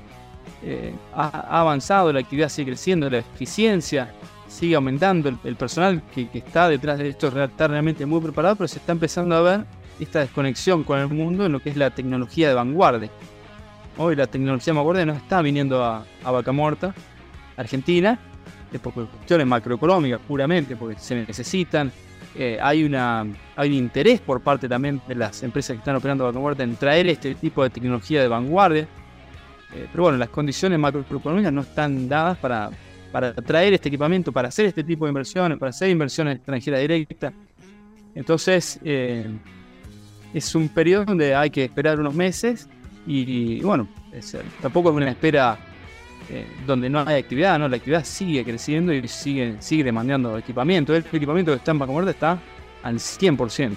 [0.63, 4.13] eh, ha, avanzado, la actividad sigue creciendo, la eficiencia
[4.49, 8.79] sigue aumentando, el, personal que, está detrás de esto está realmente muy preparado, pero se
[8.79, 9.65] está empezando a ver
[10.01, 13.11] esta desconexión con el mundo en lo que es la tecnología de vanguardia.
[13.97, 16.95] Hoy la tecnología de vanguardia no está viniendo a, a Vaca Muerta,
[17.57, 18.19] Argentina,
[18.79, 21.91] por cuestiones macroeconómicas puramente, porque se necesitan.
[22.37, 26.33] Eh, hay, una, hay un interés por parte también de las empresas que están operando
[26.33, 28.87] Muerta en traer este tipo de tecnología de vanguardia.
[29.75, 32.71] Eh, pero bueno, las condiciones macroeconómicas no están dadas para,
[33.11, 37.33] para traer este equipamiento, para hacer este tipo de inversiones, para hacer inversiones extranjeras directas.
[38.15, 39.27] Entonces, eh,
[40.33, 42.69] es un periodo donde hay que esperar unos meses
[43.07, 43.89] y, bueno,
[44.61, 45.59] tampoco es una espera
[46.33, 47.69] eh, donde no hay actividad, ¿no?
[47.69, 50.95] La actividad sigue creciendo y sigue, sigue demandando equipamiento.
[50.95, 52.39] El equipamiento que está en Vaca Muerta está
[52.85, 53.77] al 100%.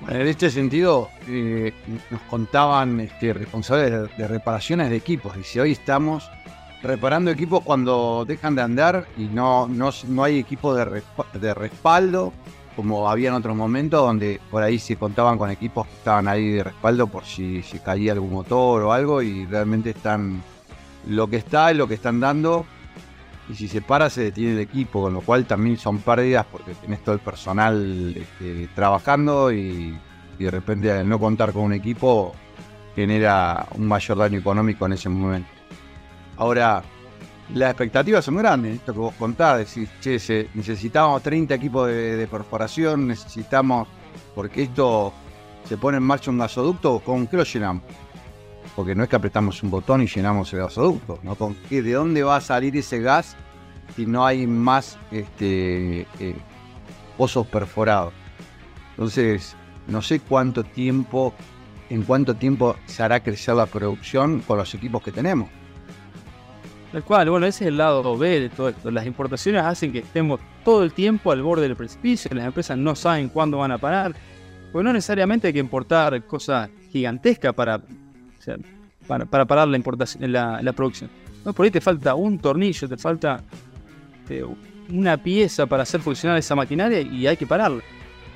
[0.00, 1.72] Bueno, en este sentido, eh,
[2.10, 5.32] nos contaban este, responsables de, reparaciones de equipos.
[5.44, 6.28] Si hoy estamos
[6.82, 11.02] reparando equipos cuando dejan de andar y no, no, no hay equipo de,
[11.34, 12.32] de respaldo,
[12.76, 16.50] como había en otros momentos donde por ahí se contaban con equipos que estaban ahí
[16.50, 20.42] de respaldo por si se caía algún motor o algo y realmente están
[21.08, 22.64] lo que está es lo que están dando
[23.48, 26.72] y si se para se detiene el equipo, con lo cual también son pérdidas porque
[26.74, 29.98] tenés todo el personal este, trabajando y,
[30.38, 32.32] y de repente al no contar con un equipo
[32.94, 35.48] genera un mayor daño económico en ese momento.
[36.36, 36.82] Ahora,
[37.54, 43.08] las expectativas son grandes, esto que vos contás, decís, che, necesitamos 30 equipos de, perforación,
[43.08, 43.88] necesitamos,
[44.34, 45.12] porque esto
[45.64, 47.82] se pone en marcha un gasoducto, ¿con qué lo llenamos?
[48.76, 51.34] Porque no es que apretamos un botón y llenamos el gasoducto, ¿no?
[51.34, 53.36] ¿Con qué, ¿De dónde va a salir ese gas
[53.96, 56.36] si no hay más este, eh,
[57.18, 58.12] pozos perforados?
[58.90, 59.56] Entonces,
[59.88, 61.34] no sé cuánto tiempo,
[61.88, 65.48] en cuánto tiempo se hará crecer la producción con los equipos que tenemos.
[66.92, 68.90] Tal cual, bueno, ese es el lado B de todo esto.
[68.90, 72.96] Las importaciones hacen que estemos todo el tiempo al borde del precipicio, las empresas no
[72.96, 74.14] saben cuándo van a parar,
[74.72, 77.80] porque no necesariamente hay que importar cosas gigantescas para,
[79.06, 81.10] para, parar la, importación, la, producción.
[81.44, 83.40] No, por ahí te falta un tornillo, te falta
[84.22, 84.44] este,
[84.90, 87.82] una pieza para hacer funcionar esa maquinaria y hay que pararla.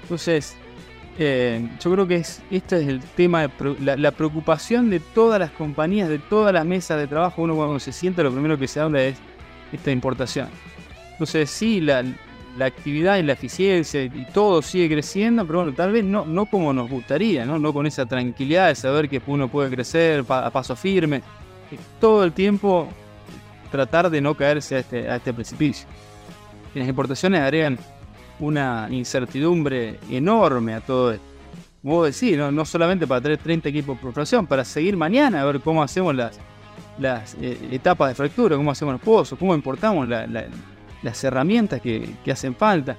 [0.03, 0.57] Entonces,
[1.19, 3.51] eh, yo creo que es, este es el tema,
[3.81, 7.43] la, la preocupación de todas las compañías, de todas las mesas de trabajo.
[7.43, 9.17] Uno cuando se sienta, lo primero que se habla es
[9.73, 10.49] esta importación.
[11.13, 12.05] Entonces, sí, la,
[12.57, 16.47] la actividad y la eficiencia y todo sigue creciendo, pero bueno, tal vez no, no
[16.47, 17.59] como nos gustaría, ¿no?
[17.59, 21.23] No con esa tranquilidad de saber que uno puede crecer a paso firme.
[22.01, 22.89] Todo el tiempo
[23.71, 25.89] tratar de no caerse a este, a este precipicio.
[26.75, 27.79] Las importaciones agregan
[28.41, 31.25] una incertidumbre enorme a todo esto.
[31.83, 32.65] Como decís, ¿no?
[32.65, 36.39] solamente para tener 30 equipos por fracción, para seguir mañana a ver cómo hacemos las,
[37.41, 40.47] eh, etapas de fractura, cómo hacemos los pozos, cómo importamos la- la-
[41.03, 42.97] las herramientas que, hacen falta.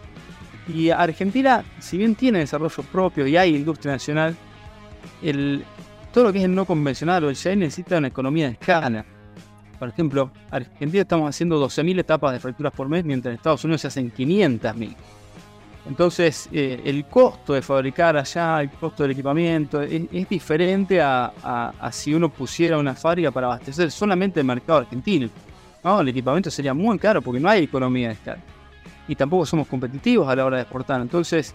[0.72, 4.36] Y Argentina, si bien tiene desarrollo propio y hay industria nacional,
[6.14, 9.04] todo lo que es el no convencional o el shine necesita una economía de escala.
[9.80, 13.82] Por ejemplo, Argentina estamos haciendo 12.000 etapas de fracturas por mes, mientras en Estados Unidos
[13.82, 14.96] se hacen 500.000.
[15.88, 22.14] Entonces, eh, el costo de fabricar allá, el costo del equipamiento, es, diferente a, si
[22.14, 25.30] uno pusiera una fábrica para abastecer solamente el mercado argentino.
[25.84, 28.42] No, el equipamiento sería muy caro porque no hay economía de escala.
[29.08, 31.00] Y tampoco somos competitivos a la hora de exportar.
[31.00, 31.54] Entonces,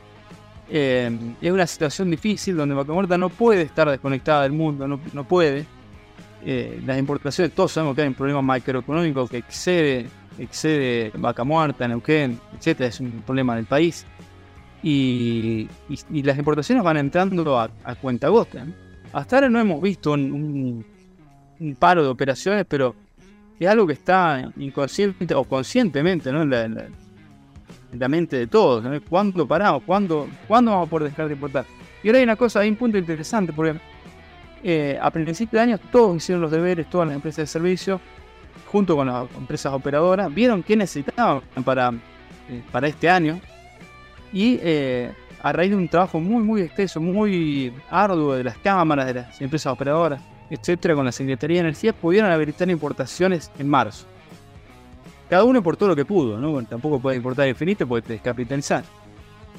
[0.68, 5.24] eh, es una situación difícil donde Vaca Muerta no puede estar desconectada del mundo, no,
[5.24, 5.66] puede.
[6.44, 10.06] Eh, las importaciones, todos sabemos que hay un problema macroeconómico que excede,
[10.38, 14.06] excede Vaca Muerta, Neuquén, etcétera, es un problema del país.
[14.82, 15.68] Y,
[16.10, 18.66] y- las importaciones van entrando a, a cuentagotas.
[18.66, 18.72] ¿no?
[19.12, 20.84] Hasta ahora no hemos visto un,
[21.78, 22.94] paro de operaciones, pero
[23.58, 26.42] es algo que está inconsciente o conscientemente ¿no?
[26.42, 26.86] en, la, en la-
[27.92, 28.84] en la mente de todos.
[29.08, 29.82] ¿Cuándo paramos?
[29.84, 31.64] ¿Cuándo, ¿Cuándo vamos a poder dejar de importar?
[32.02, 33.78] Y ahora hay una cosa, hay un punto interesante, porque
[34.62, 38.00] eh, a principios de año todos hicieron los deberes, todas las empresas de servicio,
[38.70, 41.88] junto con las empresas operadoras, vieron qué necesitaban para,
[42.48, 43.40] eh, para este año.
[44.32, 45.12] Y eh,
[45.42, 49.40] a raíz de un trabajo muy, muy extenso, muy arduo de las cámaras, de las
[49.40, 54.06] empresas operadoras, etcétera, con la Secretaría de Energía, pudieron habilitar importaciones en marzo.
[55.28, 58.82] Cada uno importó lo que pudo, tampoco puede importar infinito porque te descapitalizar.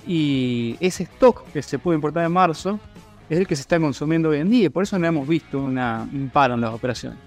[0.06, 2.80] Y ese stock que se pudo importar en marzo
[3.30, 5.60] es el que se está consumiendo hoy en día y por eso no hemos visto
[5.60, 7.18] una, un paro en las operaciones.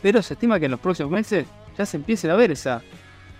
[0.00, 2.82] Pero se estima que en los próximos meses ya se empiece a ver esa,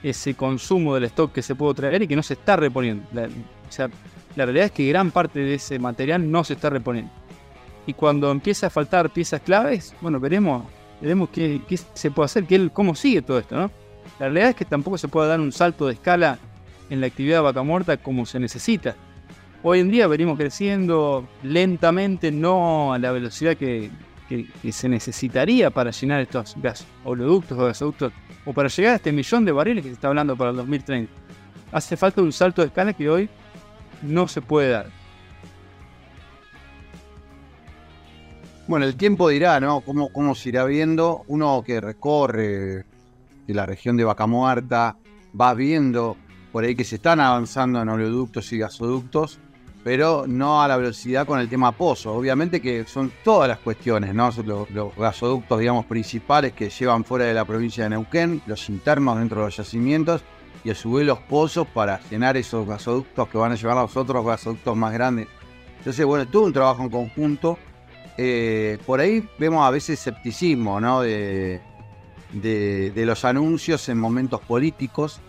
[0.02, 3.04] ese consumo del stock que se pudo traer y que no se está reponiendo.
[3.12, 3.88] La, o sea,
[4.36, 7.12] la realidad es que gran parte de ese material no se está reponiendo.
[7.86, 10.64] Y cuando empieza a faltar piezas claves, bueno, veremos,
[11.00, 11.60] veremos qué,
[11.94, 13.70] se puede hacer, qué, cómo sigue todo esto, ¿no?
[14.18, 16.38] La realidad es que tampoco se puede dar un salto de escala
[16.90, 18.94] en la actividad de vaca muerta como se necesita.
[19.62, 23.90] Hoy en día venimos creciendo lentamente, no a la velocidad que,
[24.62, 28.12] que- se necesitaría para llenar estos gas, oleoductos o gasoductos,
[28.44, 31.12] o para llegar a este millón de barriles que se está hablando para el 2030.
[31.72, 33.28] Hace falta un salto de escala que hoy
[34.02, 34.86] no se puede dar.
[38.68, 39.80] Bueno, el tiempo dirá, ¿no?
[39.80, 41.24] ¿Cómo, cómo se irá viendo?
[41.26, 42.84] Uno que recorre
[43.48, 44.96] la región de Vaca Muerta
[45.38, 46.16] va viendo
[46.52, 49.38] por ahí que se están avanzando en oleoductos y gasoductos,
[49.84, 52.14] pero no a la velocidad con el tema pozo.
[52.14, 54.30] Obviamente que son todas las cuestiones, ¿no?
[54.44, 59.40] Los, gasoductos, digamos, principales que llevan fuera de la provincia de Neuquén, los internos dentro
[59.40, 60.22] de los yacimientos,
[60.64, 63.82] y a su vez los pozos para llenar esos gasoductos que van a llevar a
[63.82, 65.26] los otros gasoductos más grandes.
[65.78, 67.58] Entonces, bueno, todo un trabajo en conjunto.
[68.16, 71.00] Eh, por ahí vemos a veces escepticismo, ¿no?
[71.00, 71.60] De,
[72.32, 75.20] de los anuncios en momentos políticos,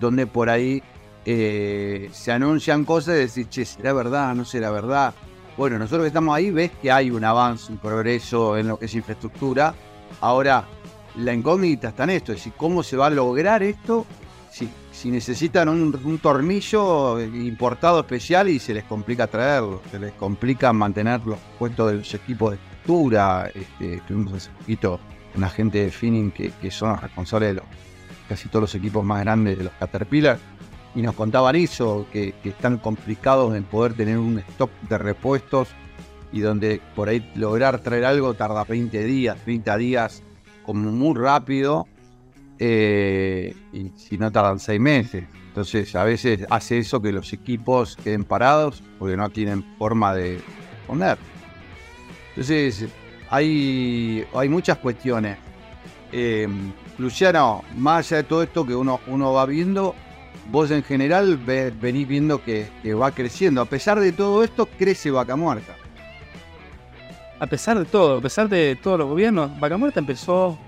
[0.00, 0.82] donde por ahí
[1.24, 4.34] eh, se anuncian cosas y decís, che, ¿será verdad?
[4.34, 5.14] ¿No será verdad?
[5.56, 8.86] Bueno, nosotros que estamos ahí, ves que hay un avance, un progreso en lo que
[8.86, 9.74] es infraestructura.
[10.20, 10.64] Ahora,
[11.16, 14.06] la incógnita está en esto, es decir, ¿cómo se va a lograr esto?
[14.50, 20.12] Si, si necesitan un, un tornillo importado especial y se les complica traerlo, se les
[20.12, 23.50] complica mantener los puestos de los equipos de estructura.
[23.54, 24.02] Este,
[24.34, 24.98] hace poquito
[25.34, 27.64] una gente de Finning que, que son los responsables de los,
[28.28, 30.38] casi todos los equipos más grandes de los Caterpillar
[30.94, 35.68] y nos contaban eso, que, que están complicados en poder tener un stock de repuestos
[36.32, 40.22] y donde por ahí lograr traer algo tarda 20 días, 30 días,
[40.64, 41.86] como muy rápido,
[42.58, 45.24] eh, y si no tardan 6 meses.
[45.48, 50.40] Entonces a veces hace eso que los equipos queden parados porque no tienen forma de
[50.86, 51.18] poner.
[52.30, 52.86] Entonces
[53.28, 55.38] hay, hay muchas cuestiones.
[56.12, 56.46] Eh,
[56.98, 59.94] Luciano, más allá de todo esto que uno, uno va viendo,
[60.50, 63.60] vos en general ve- venís viendo que, va creciendo.
[63.60, 65.74] A pesar de todo esto, crece Vaca Muerta.
[67.38, 70.58] A pesar de todo, a pesar de todos los gobiernos, Vaca Muerta empezó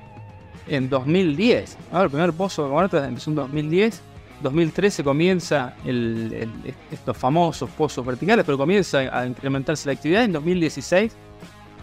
[0.68, 1.76] en 2010.
[1.90, 4.02] Ahora, el primer pozo de Vaca Muerta empezó en 2010
[4.42, 10.24] 2013 comienza el- el- estos famosos pozos verticales, pero comienza a incrementarse la actividad.
[10.24, 11.12] En 2016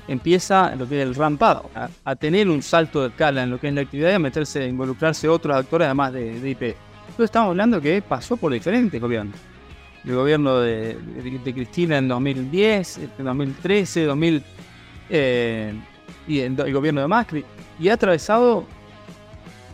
[0.10, 1.70] empieza lo que es el ramp up,
[2.04, 4.64] a, tener un salto de escala en lo que es la actividad y a meterse,
[4.64, 6.76] a involucrarse otros actores además de, de IP.
[7.20, 9.36] Entonces estamos hablando que pasó por diferentes gobiernos.
[10.06, 10.98] El gobierno de,
[11.54, 14.44] Cristina en 2010, en 2013, 2000,
[15.10, 15.74] eh,
[16.30, 17.44] y el gobierno de Macri,
[17.78, 18.64] y ha atravesado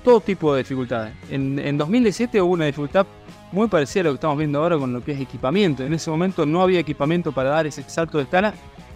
[0.04, 1.14] todo tipo de dificultades.
[1.30, 3.06] En, en 2017 hubo una dificultad
[3.52, 5.84] muy parecida a lo que estamos viendo ahora con lo que es equipamiento.
[5.84, 8.56] En ese momento no había equipamiento para dar ese salto de escala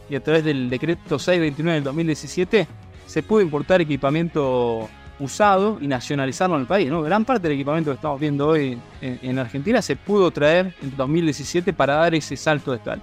[0.10, 2.68] y a través del decreto 629 del 2017
[3.06, 4.90] se pudo importar equipamiento
[5.20, 6.90] usado y nacionalizarlo en el país.
[6.90, 7.02] ¿no?
[7.02, 10.96] Gran parte del equipamiento que estamos viendo hoy en, en Argentina se pudo traer en
[10.96, 13.02] 2017 para dar ese salto de escala.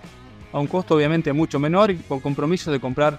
[0.53, 3.19] A un costo obviamente mucho menor y con compromiso de comprar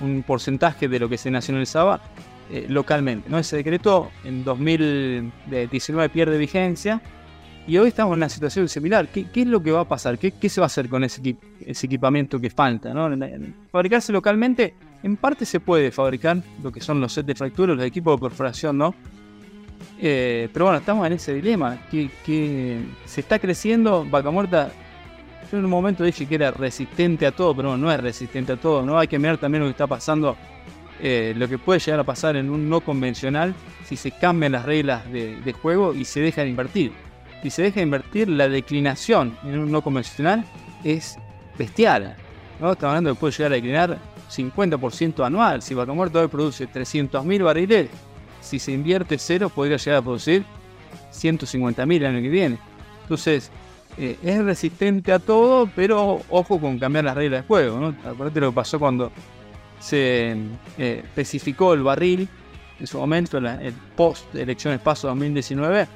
[0.00, 2.00] un porcentaje de lo que se nacionalizaba
[2.52, 3.28] eh, localmente.
[3.28, 3.38] ¿no?
[3.38, 7.00] Ese decreto en 2019 pierde vigencia
[7.66, 9.08] y hoy estamos en una situación similar.
[9.08, 10.18] ¿Qué, qué es lo que va a pasar?
[10.18, 12.92] ¿Qué, qué se va a hacer con ese, equi- ese equipamiento que falta?
[12.94, 13.08] ¿no?
[13.70, 17.84] Fabricarse localmente, en parte se puede fabricar lo que son los sets de fractura, los
[17.84, 18.94] equipos de perforación, ¿no?
[20.02, 21.78] Eh, pero bueno, estamos en ese dilema.
[21.90, 24.70] Que, se está creciendo, vaca muerta.
[25.50, 28.52] Yo en un momento dije que era resistente a todo, pero no, no es resistente
[28.52, 28.84] a todo.
[28.84, 28.98] ¿no?
[28.98, 30.36] Hay que mirar también lo que está pasando,
[31.00, 34.64] eh, lo que puede llegar a pasar en un no convencional si se cambian las
[34.64, 36.92] reglas de, de juego y se deja de invertir.
[37.42, 40.44] Si se deja de invertir, la declinación en un no convencional
[40.84, 41.18] es
[41.58, 42.16] bestial.
[42.60, 42.72] ¿no?
[42.72, 43.98] Estamos hablando de que puede llegar a declinar
[44.30, 45.62] 50% anual.
[45.62, 47.88] Si Vaca Muerta hoy produce 300.000 barriles,
[48.40, 50.44] si se invierte cero, podría llegar a producir
[51.12, 52.58] 150.000 el año que viene.
[53.02, 53.50] Entonces,
[53.98, 57.78] eh, es resistente a todo, pero ojo con cambiar las reglas de juego.
[57.80, 57.88] ¿no?
[58.08, 59.10] Acuérdate lo que pasó cuando
[59.80, 60.32] se
[60.78, 62.28] eh, especificó el barril
[62.78, 65.86] en su momento, la- el post elecciones paso 2019.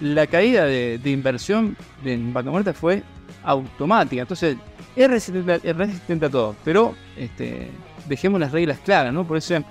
[0.00, 3.02] La caída de, inversión en Vaca Muerta fue
[3.44, 4.22] automática.
[4.22, 4.56] Entonces,
[4.96, 7.70] es resistente, es resistente a todo, pero este,
[8.08, 9.26] dejemos las reglas claras, ¿no?
[9.26, 9.62] Por eso,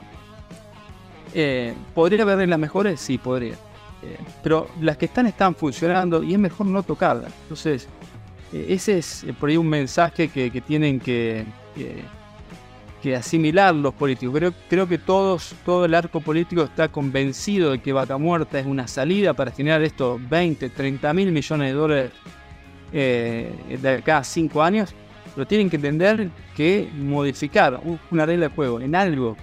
[1.34, 3.00] eh, ¿podría haber reglas mejores?
[3.00, 3.54] Sí, podría.
[4.04, 7.32] Eh, pero las que están están funcionando y es mejor no tocarlas.
[7.44, 7.88] Entonces,
[8.52, 11.46] eh, ese es eh, por ahí un mensaje que, tienen que,
[11.76, 14.36] que- asimilar los políticos.
[14.36, 18.66] Creo, creo que todos, todo el arco político está convencido de que Vaca Muerta es
[18.66, 22.12] una salida para generar estos 20, 30 mil millones de dólares
[22.92, 24.94] de acá a 5 años.
[25.36, 29.38] Pero tienen que entender que modificar una regla de juego en algo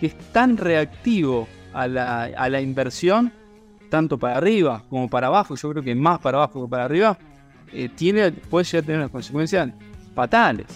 [0.00, 3.32] que es tan reactivo a la, a la inversión,
[3.90, 7.18] tanto para arriba como para abajo, yo creo que más para abajo que para arriba,
[7.72, 9.70] eh, tiene, puede llegar a tener unas consecuencias
[10.14, 10.66] fatales.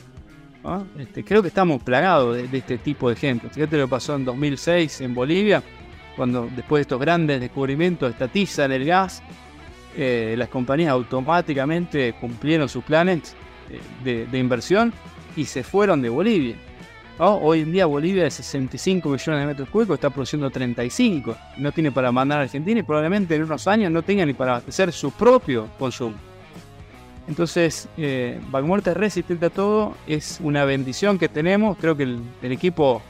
[0.98, 3.52] Este, creo que estamos plagados de, este tipo de ejemplos.
[3.52, 5.62] Fíjate lo que pasó en 2006 en Bolivia,
[6.16, 9.22] cuando después de estos grandes descubrimientos estatizan el gas,
[9.96, 13.34] eh, las compañías automáticamente cumplieron sus planes
[14.04, 14.92] de, de inversión
[15.36, 16.56] y se fueron de Bolivia.
[17.22, 21.36] Hoy en día Bolivia de 65 millones de metros cúbicos está produciendo 35.
[21.58, 24.52] No tiene para mandar a Argentina y probablemente en unos años no tenga ni para
[24.52, 26.16] abastecer su propio consumo.
[27.28, 28.40] Entonces, eh,
[28.86, 31.76] es resistente a todo, es una bendición que tenemos.
[31.78, 33.02] Creo que el, equipo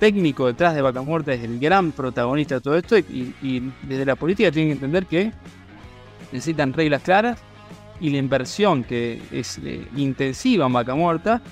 [0.00, 4.16] técnico detrás de Vaca es el gran protagonista de todo esto y, y desde la
[4.16, 5.32] política tienen que entender que
[6.32, 7.38] necesitan reglas claras
[8.00, 11.42] y la inversión que es eh, intensiva en Vaca Muerta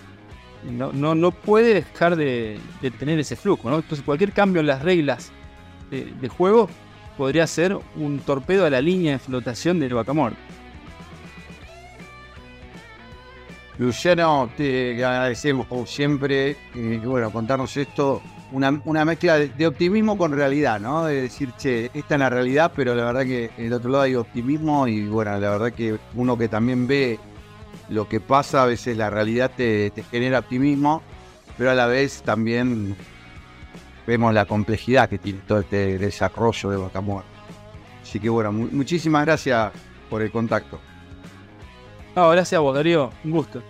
[0.70, 2.59] no, no, no puede dejar de,
[2.99, 3.68] tener ese flujo.
[3.68, 5.30] Entonces cualquier cambio en las reglas
[5.90, 6.68] de, de juego
[7.16, 10.38] podría ser un torpedo a la línea de flotación del Vaca Muerta.
[13.78, 18.22] Luciano, te agradecemos como siempre, eh, bueno, contarnos esto,
[18.55, 21.05] una, una mezcla de, de optimismo con realidad, ¿no?
[21.05, 24.14] De decir, che, esta es la realidad, pero la verdad que del otro lado hay
[24.14, 27.18] optimismo y bueno, la verdad que uno que también ve
[27.88, 31.02] lo que pasa, a veces la realidad te, te genera optimismo,
[31.59, 32.96] pero a la vez también
[34.07, 37.28] vemos la complejidad que tiene todo este desarrollo de Vaca Muerta.
[38.02, 39.72] Así que bueno, mu- muchísimas gracias
[40.09, 40.78] por el contacto.
[42.14, 43.11] No, gracias a vos, Darío.
[43.24, 43.62] Un gusto.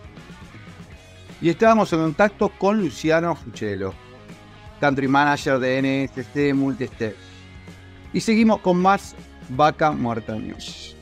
[1.41, 3.95] Y estábamos en contacto con Luciano Fuchelo,
[4.81, 7.17] Country Manager de NSC Multistep.
[8.13, 9.15] Y seguimos con más
[9.49, 10.97] Vaca Muerta News.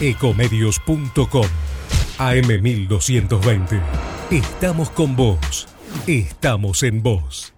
[0.00, 1.46] Ecomedios.com
[2.18, 3.80] AM1220.
[4.30, 5.68] Estamos con vos.
[6.06, 7.57] Estamos en vos.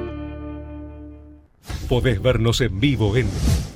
[1.87, 3.27] Podés vernos en vivo en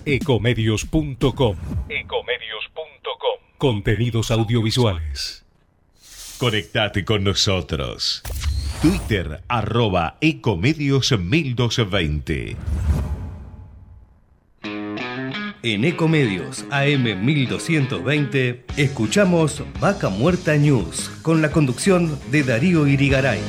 [0.06, 1.58] ecomedios.com.
[1.90, 3.40] Ecomedios.com.
[3.58, 5.46] Contenidos audiovisuales.
[6.38, 8.22] Conectate con nosotros.
[8.82, 12.58] Twitter arroba Ecomedios 1220.
[15.64, 23.40] En Ecomedios AM 1220 escuchamos Vaca Muerta News con la conducción de Darío Irigaray.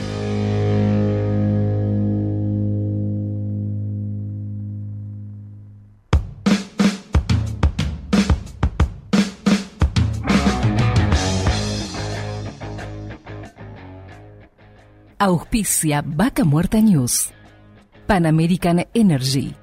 [15.19, 17.31] Auspicia Vaca Muerta News.
[18.07, 19.55] Pan American Energy.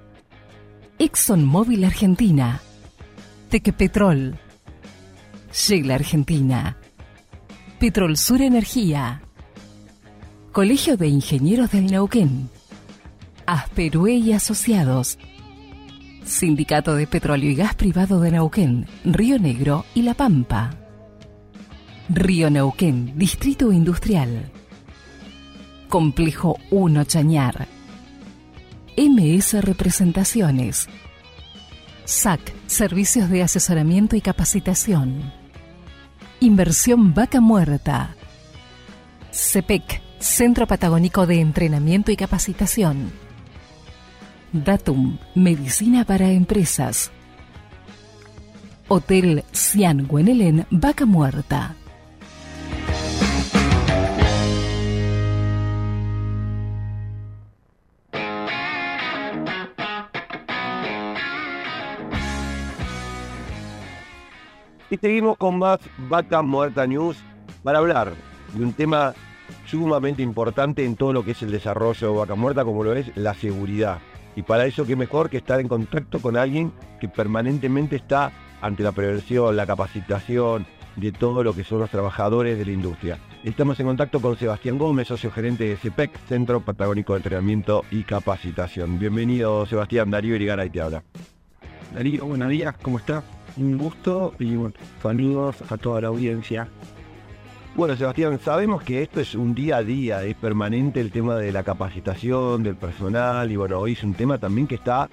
[0.97, 2.59] ExxonMobil Argentina.
[3.49, 4.39] Tequepetrol.
[5.53, 6.75] Shell Argentina.
[7.77, 9.21] Petrol Sur Energía.
[10.51, 12.49] Colegio de Ingenieros del Neuquén.
[13.45, 15.19] Asperue y Asociados.
[16.25, 20.71] Sindicato de Petróleo y Gas Privado de Neuquén, Río Negro y La Pampa.
[22.09, 24.51] Río Neuquén, Distrito Industrial.
[25.93, 27.67] Complejo 1 Chañar.
[28.97, 30.87] MS Representaciones.
[32.03, 35.31] SAC, Servicios de Asesoramiento y Capacitación.
[36.39, 38.15] Inversión Vaca Muerta.
[39.31, 43.11] CEPEC, Centro Patagónico de Entrenamiento y Capacitación.
[44.51, 47.11] Datum, Medicina para Empresas.
[48.87, 51.75] Hotel Cian Guenelén, Vaca Muerta.
[64.93, 67.17] Y seguimos con más Vaca Muerta News
[67.63, 68.13] para hablar
[68.53, 69.15] de un tema
[69.65, 73.11] sumamente importante en todo lo que es el desarrollo de Vaca Muerta, como lo es
[73.17, 73.97] la seguridad.
[74.35, 76.71] Y para eso, qué mejor que estar en contacto con alguien
[77.01, 78.31] que permanentemente está
[78.61, 83.17] ante la prevención, la capacitación de todo lo que son los trabajadores de la industria.
[83.43, 88.03] Estamos en contacto con Sebastián Gómez, socio gerente de CEPEC, Centro Patagónico de Entrenamiento y
[88.03, 88.99] Capacitación.
[88.99, 90.11] Bienvenido, Sebastián.
[90.11, 91.03] Darío Irigaray te habla.
[91.95, 93.23] Darío, buenos días, ¿cómo está?
[93.57, 96.67] Un gusto y bueno, saludos a toda la audiencia.
[97.75, 101.51] Bueno, Sebastián, sabemos que esto es un día a día, es permanente el tema de
[101.51, 105.09] la capacitación del personal y bueno, hoy es un tema también que está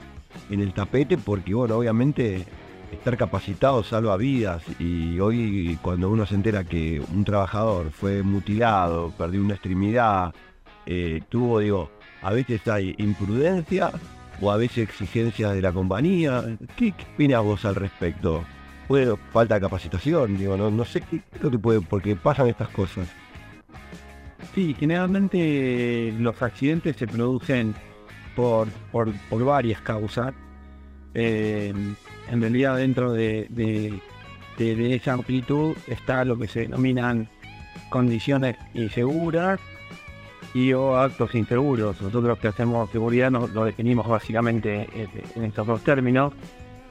[0.51, 2.45] en el tapete porque bueno, obviamente
[2.93, 9.11] estar capacitado salva vidas y hoy cuando uno se entera que un trabajador fue mutilado,
[9.17, 10.35] perdió una extremidad,
[10.87, 11.91] eh, tuvo, digo,
[12.23, 13.91] a veces hay imprudencia
[14.41, 16.45] o a veces exigencias de la compañía.
[16.77, 18.45] ¿Qué, qué opinas vos al respecto?
[18.89, 22.69] Puede falta de capacitación, digo, no, sé qué es lo que puede, porque pasan estas
[22.71, 23.09] cosas.
[24.55, 27.75] Sí, generalmente los accidentes se producen
[28.35, 29.13] por, por,
[29.45, 30.33] varias causas.
[31.15, 31.73] Eh,
[32.31, 34.01] en realidad dentro de, de,
[34.59, 37.29] de- de esa amplitud está lo que se denominan
[37.91, 39.61] condiciones inseguras
[40.55, 42.01] y o actos inseguros.
[42.01, 46.33] Nosotros que hacemos seguridad nos lo definimos básicamente eh, en estos dos términos.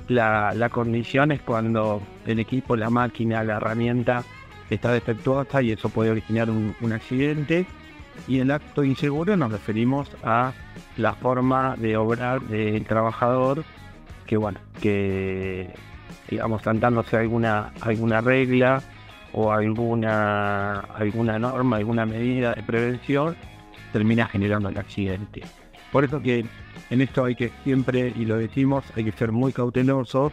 [0.08, 4.24] La, la condición es cuando el equipo, la máquina, la herramienta
[4.70, 7.66] está defectuosa y eso puede originar un, un accidente.
[8.28, 10.52] Y el acto inseguro nos referimos a
[10.98, 13.64] la forma de obrar del trabajador
[14.30, 15.74] que bueno, que
[16.30, 18.84] digamos tratándose de alguna, alguna regla
[19.34, 23.36] o alguna, alguna norma, alguna medida de prevención,
[23.94, 25.42] termina generando el accidente.
[25.92, 26.46] Por eso que
[26.90, 30.32] en esto hay que siempre, y lo decimos, hay que ser muy cautelosos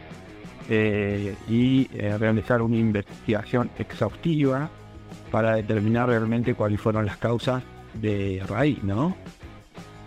[0.69, 4.69] eh, y eh, realizar una investigación exhaustiva
[5.31, 9.15] para determinar realmente cuáles fueron las causas de raíz, ¿no?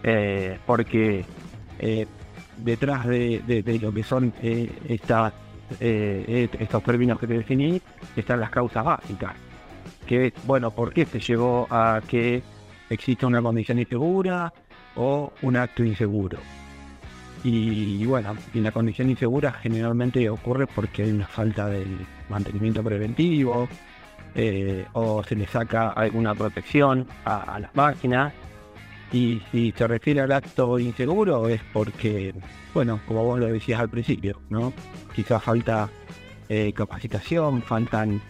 [0.02, 1.24] Eh, porque
[2.58, 4.32] detrás de, de- lo que son
[4.88, 5.32] estas,
[5.78, 7.80] eh, eh, estos términos que te definí
[8.16, 9.34] están las causas básicas.
[10.06, 12.42] Que es, bueno, ¿por qué se llegó a que
[12.88, 14.52] exista una condición insegura
[14.96, 16.38] o un acto inseguro?
[17.42, 21.86] Y, bueno, y la condición insegura generalmente ocurre porque hay una falta de
[22.28, 23.66] mantenimiento preventivo
[24.34, 28.34] eh, o se le saca alguna protección a, a las máquinas
[29.12, 32.32] Y si se refiere al acto inseguro es porque,
[32.72, 34.72] bueno, como vos lo decías al principio, ¿no?
[35.14, 35.90] Quizás falta
[36.48, 38.20] eh, capacitación, faltan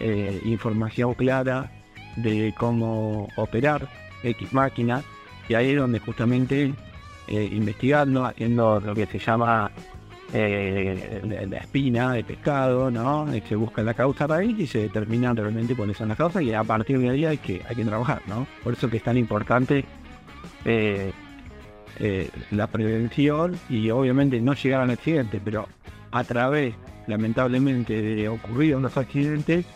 [0.00, 1.70] eh, información clara
[2.16, 3.88] de cómo operar
[4.22, 5.02] X máquina
[5.48, 6.74] y ahí es donde justamente
[7.26, 9.70] eh, investigando, haciendo lo que se llama
[10.30, 13.26] la espina de pescado, ¿no?
[13.48, 16.62] Se busca la causa raíz y se determina realmente cuáles son las causas y a
[16.64, 18.46] partir de ahí hay que, hay que trabajar, ¿no?
[18.62, 19.86] Por eso que es tan importante
[20.64, 21.12] eh,
[21.98, 25.68] eh, la prevención y obviamente no llegar al accidente, pero
[26.10, 26.74] a través,
[27.06, 29.66] lamentablemente, de ocurridos los accidentes,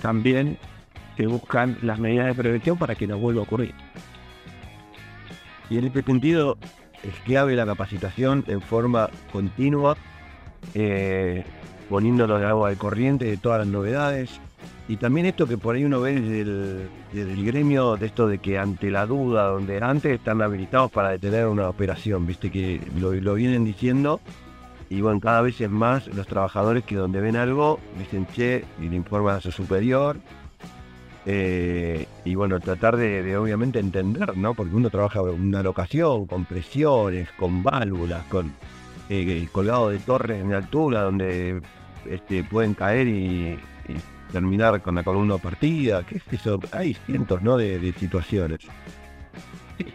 [0.00, 0.58] también
[1.16, 3.74] se buscan las medidas de prevención para que no vuelva a ocurrir.
[5.70, 6.58] Y en este sentido
[7.02, 9.96] es clave la capacitación en forma continua,
[10.74, 11.44] eh,
[11.90, 14.40] agua de corriente de todas las novedades.
[14.86, 18.28] Y también esto que por ahí uno ve desde el, desde el gremio, de esto
[18.28, 22.80] de que ante la duda, donde antes están habilitados para detener una operación, viste que
[22.98, 24.20] lo, lo vienen diciendo.
[24.90, 28.88] Y bueno, cada vez es más los trabajadores que donde ven algo, dicen che, y
[28.88, 30.18] le informan a su superior,
[31.26, 34.54] eh, y bueno, tratar de, obviamente entender, ¿no?
[34.54, 38.52] Porque uno trabaja una locación, con presiones, con válvulas, con
[39.08, 41.62] eh, colgado de torres en altura donde
[42.08, 43.58] este, pueden caer y
[44.32, 47.56] terminar con la columna partida, qué es eso, hay cientos ¿no?
[47.56, 48.60] de, de situaciones.
[49.78, 49.86] Sí,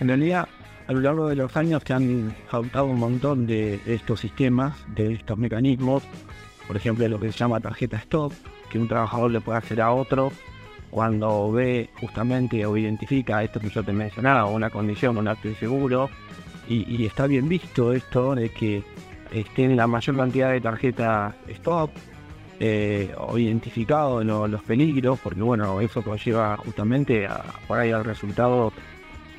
[0.00, 0.48] en realidad
[0.86, 5.14] a lo largo de los años se han adoptado un montón de estos sistemas, de
[5.14, 6.02] estos mecanismos,
[6.66, 8.32] por ejemplo lo que se llama tarjeta stop,
[8.70, 10.30] que un trabajador le puede hacer a otro
[10.90, 16.08] cuando ve justamente o identifica esto que yo te mencionaba, una condición, un acto inseguro,
[16.68, 18.84] y, y está bien visto esto de que
[19.32, 21.90] estén la mayor cantidad de tarjetas stop,
[22.66, 28.04] eh, o identificado lo- los peligros, porque bueno, eso conlleva justamente a, por ahí al
[28.06, 28.72] resultado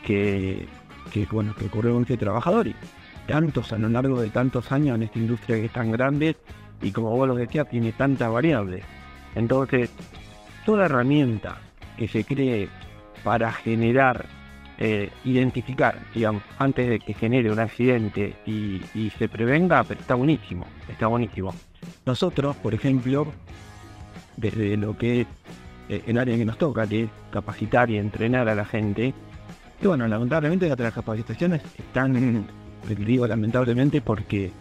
[0.06, 0.68] que,
[1.12, 2.76] que, bueno, que ocurrió con este trabajador y
[3.28, 6.36] tantos a lo largo de tantos años en esta industria que es tan grande
[6.84, 8.84] y como vos lo decías, tiene tantas variables.
[9.34, 9.90] Entonces,
[10.64, 11.58] toda herramienta
[11.98, 12.70] que se cree
[13.24, 14.26] para generar,
[14.78, 20.14] eh, identificar, digamos, antes de que genere un accidente y, y se prevenga, pero está
[20.14, 21.56] buenísimo, está buenísimo.
[22.06, 23.28] Nosotros, por ejemplo,
[24.38, 25.28] desde lo que es
[25.90, 29.14] eh, el área que nos toca, que es capacitar y entrenar a la gente,
[29.82, 32.48] y bueno, lamentablemente las capacitaciones están,
[32.88, 34.52] digo lamentablemente porque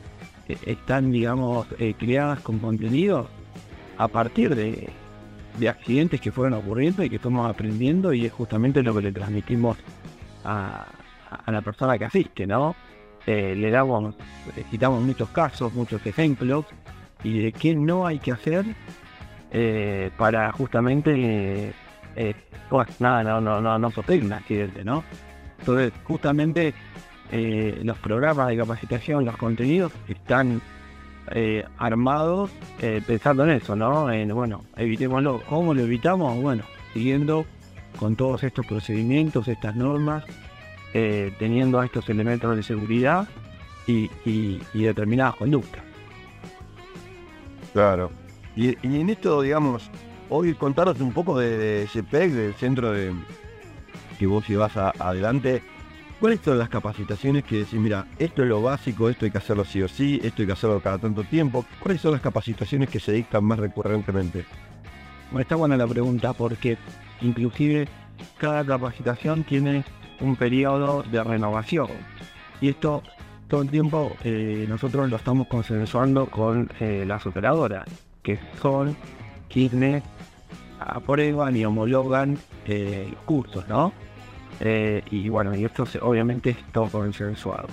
[0.48, 3.28] eh, están, digamos, eh, creadas con contenido
[3.96, 4.90] a partir de,
[5.58, 9.12] de accidentes que fueron ocurriendo y que estamos aprendiendo y es justamente lo que le
[9.12, 9.78] transmitimos
[10.44, 10.86] a,
[11.46, 12.76] la persona que asiste, ¿no?
[13.26, 14.14] Le damos,
[14.70, 16.66] citamos muchos casos, muchos ejemplos
[17.24, 18.64] y de qué no hay que hacer
[19.50, 21.72] eh, para justamente
[22.16, 22.34] eh,
[22.70, 25.02] pues, nada, no, no, no, no sufrir un accidente, ¿no?
[25.60, 26.74] Entonces, justamente
[27.32, 30.60] eh, los programas de capacitación, los contenidos están
[31.30, 32.50] eh, armados
[32.82, 34.10] eh, pensando en eso, ¿no?
[34.12, 35.40] En, bueno, evitémoslo.
[35.48, 36.40] ¿Cómo lo evitamos?
[36.42, 37.46] Bueno, siguiendo
[37.98, 40.24] con todos estos procedimientos, estas normas,
[40.92, 43.26] eh, teniendo estos elementos de seguridad
[43.86, 45.83] y, y- y determinadas conductas.
[47.74, 48.10] Claro.
[48.56, 49.90] Y, y en esto, digamos,
[50.30, 53.12] hoy contaros un poco de, de CPEC, del centro de
[54.18, 55.62] que vos llevas a- adelante.
[56.20, 59.64] ¿Cuáles son las capacitaciones que decís, mira, esto es lo básico, esto hay que hacerlo
[59.64, 61.66] sí o sí, esto hay que hacerlo cada tanto tiempo?
[61.80, 64.46] ¿Cuáles son las capacitaciones que se dictan más recurrentemente?
[65.30, 66.78] Bueno, está buena la pregunta porque
[67.20, 67.88] inclusive
[68.38, 69.84] cada capacitación tiene
[70.20, 71.88] un periodo de renovación.
[72.60, 73.02] Y esto
[73.48, 77.86] todo el tiempo eh, nosotros lo estamos consensuando con eh, las operadoras,
[78.22, 78.96] que son
[79.48, 80.02] quienes
[80.80, 83.92] aprueban y homologan eh, los cursos, ¿no?
[84.60, 87.68] Eh, y bueno, y esto obviamente es todo consensuado.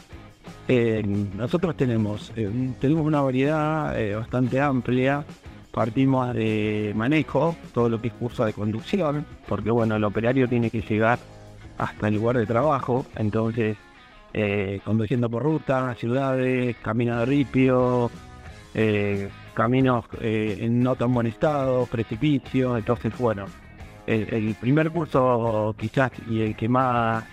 [0.68, 1.04] Eh,
[1.36, 2.50] nosotros tenemos, eh,
[2.80, 5.26] tenemos una variedad eh, bastante amplia.
[5.72, 10.70] Partimos de manejo, todo lo que es curso de conducción, porque bueno, el operario tiene
[10.70, 11.18] que llegar
[11.78, 13.78] hasta el lugar de trabajo, entonces
[14.34, 18.10] eh, conduciendo por ruta, ciudades, caminos de ripio,
[18.74, 23.46] eh, caminos eh, en no tan buen estado, precipicios, entonces bueno,
[24.08, 27.26] el, el primer curso quizás y el que más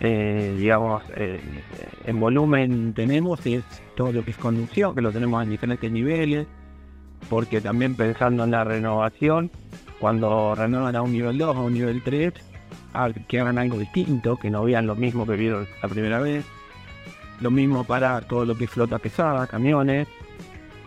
[0.00, 1.04] digamos,
[2.04, 3.62] en volumen tenemos es
[3.94, 6.46] todo lo que es conducción, que lo tenemos en diferentes niveles,
[7.30, 9.50] porque también pensando en la renovación,
[10.00, 12.32] cuando renuevan a un nivel 2 a un nivel 3,
[13.28, 16.44] que hagan algo distinto, que no vean lo mismo que vieron la primera vez.
[17.40, 20.08] Lo mismo para todo lo que es flota pesada, camiones,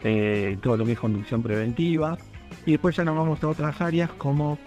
[0.03, 2.17] eh, todo lo que es conducción preventiva.
[2.65, 4.57] Y después ya nos vamos a otras áreas como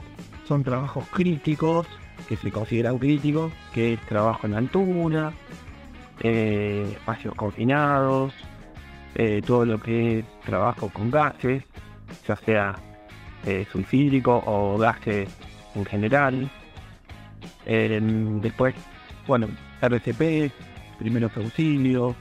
[0.46, 1.86] son trabajos críticos,
[2.28, 5.32] que se considera crítico, que es trabajo en altura,
[6.20, 8.32] eh, espacios confinados,
[9.14, 11.64] eh, todo lo que es trabajo con gases,
[12.26, 12.74] ya sea
[13.44, 15.28] eh, sulfídrico o gases
[15.74, 16.50] en general.
[17.66, 18.00] Eh,
[18.40, 18.74] después,
[19.26, 19.48] bueno,
[19.80, 20.52] RCP,
[20.98, 22.14] primeros auxilios,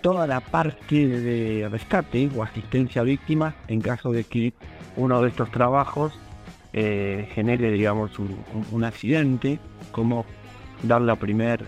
[0.00, 4.54] toda la parte de rescate o asistencia a víctimas en caso de que
[4.96, 6.18] uno de estos trabajos
[6.72, 9.58] eh, genere, digamos, un, accidente,
[9.92, 10.26] como
[10.82, 11.64] dar la primera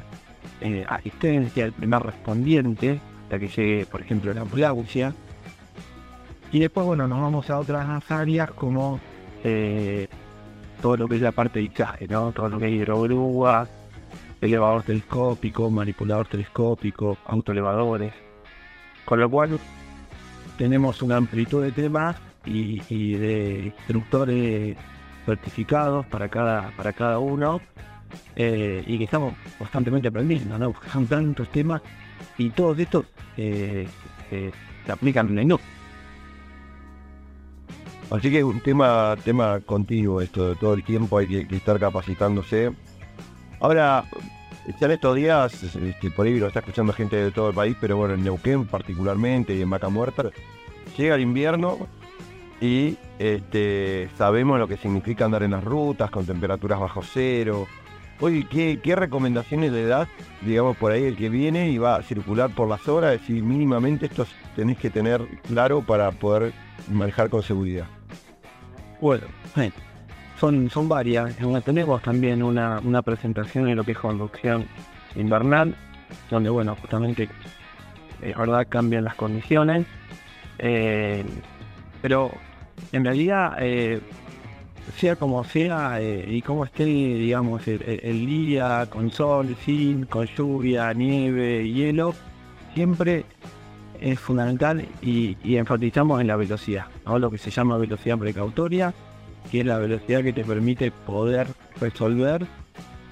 [0.88, 5.14] asistencia, el primer respondiente, hasta que llegue, por ejemplo, la ambulancia.
[6.52, 9.00] Y después, bueno, nos vamos a otras áreas como
[9.44, 10.08] eh,
[10.80, 12.32] todo lo que es la parte de izaje, ¿no?
[12.32, 13.68] Todo lo que es hidrogrúas,
[14.40, 18.12] elevador telescópico, manipulador telescópico, autoelevadores.
[19.04, 19.58] Con lo cual
[20.56, 24.76] tenemos una amplitud de temas y, y de instructores
[25.24, 27.60] certificados para cada, para cada uno
[28.36, 30.72] eh, y que estamos constantemente aprendiendo, ¿no?
[30.72, 31.82] Porque son tantos temas
[32.38, 33.04] y todos estos
[33.36, 33.86] eh,
[34.30, 34.50] eh,
[34.86, 35.77] se aplican en la industria.
[38.10, 42.72] Así que es un tema, tema continuo esto, todo el tiempo hay que, estar capacitándose.
[43.60, 44.04] Ahora,
[44.66, 47.98] en estos días, este, por ahí lo está escuchando gente de todo el país, pero
[47.98, 50.30] bueno, en Neuquén particularmente y en Vaca Muerta,
[50.96, 51.86] llega el invierno
[52.62, 57.66] y este, sabemos lo que significa andar en las rutas con temperaturas bajo cero.
[58.20, 60.08] Oye, ¿qué, qué recomendaciones le das,
[60.40, 63.14] digamos, por ahí el que viene y va a circular por las horas?
[63.14, 66.54] Es decir, mínimamente esto tenés que tener claro para poder
[66.90, 67.86] manejar con seguridad.
[69.00, 69.24] Bueno,
[70.38, 71.34] son, son varias.
[71.64, 74.66] Tenemos también una, una presentación en lo que es conducción
[75.16, 75.74] invernal,
[76.30, 77.28] donde, bueno, justamente,
[78.22, 79.86] es verdad, cambian las condiciones.
[80.58, 81.24] Eh,
[82.02, 82.32] pero
[82.92, 84.00] en realidad, eh,
[84.96, 90.26] sea como sea eh, y como esté, digamos, el- el día, con sol, sin, con
[90.26, 92.14] lluvia, nieve, hielo,
[92.74, 93.24] siempre
[94.00, 97.18] es fundamental y, enfatizamos en la velocidad, ¿no?
[97.18, 98.94] lo que se llama velocidad precautoria,
[99.50, 101.46] que es la velocidad que te permite poder
[101.80, 102.46] resolver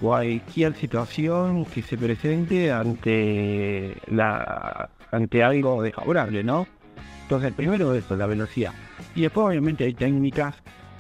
[0.01, 6.67] cualquier situación que se presente ante la ante algo desfavorable, ¿no?
[7.23, 8.73] Entonces, primero eso, la velocidad.
[9.15, 10.55] Y después, obviamente, hay técnicas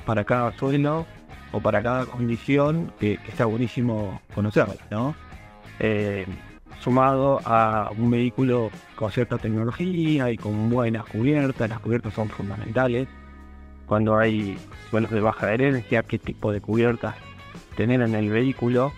[0.06, 1.06] para cada suelo
[1.52, 5.14] o para cada condición que, que está buenísimo conocerlas, ¿no?
[5.78, 6.26] Eh,
[6.86, 13.08] sumado a un vehículo con cierta tecnología y con buenas cubiertas, las cubiertas son fundamentales.
[13.86, 14.56] Cuando hay
[14.88, 17.16] suelos de baja adherencia, qué tipo de cubiertas
[17.76, 18.92] tener en el vehículo.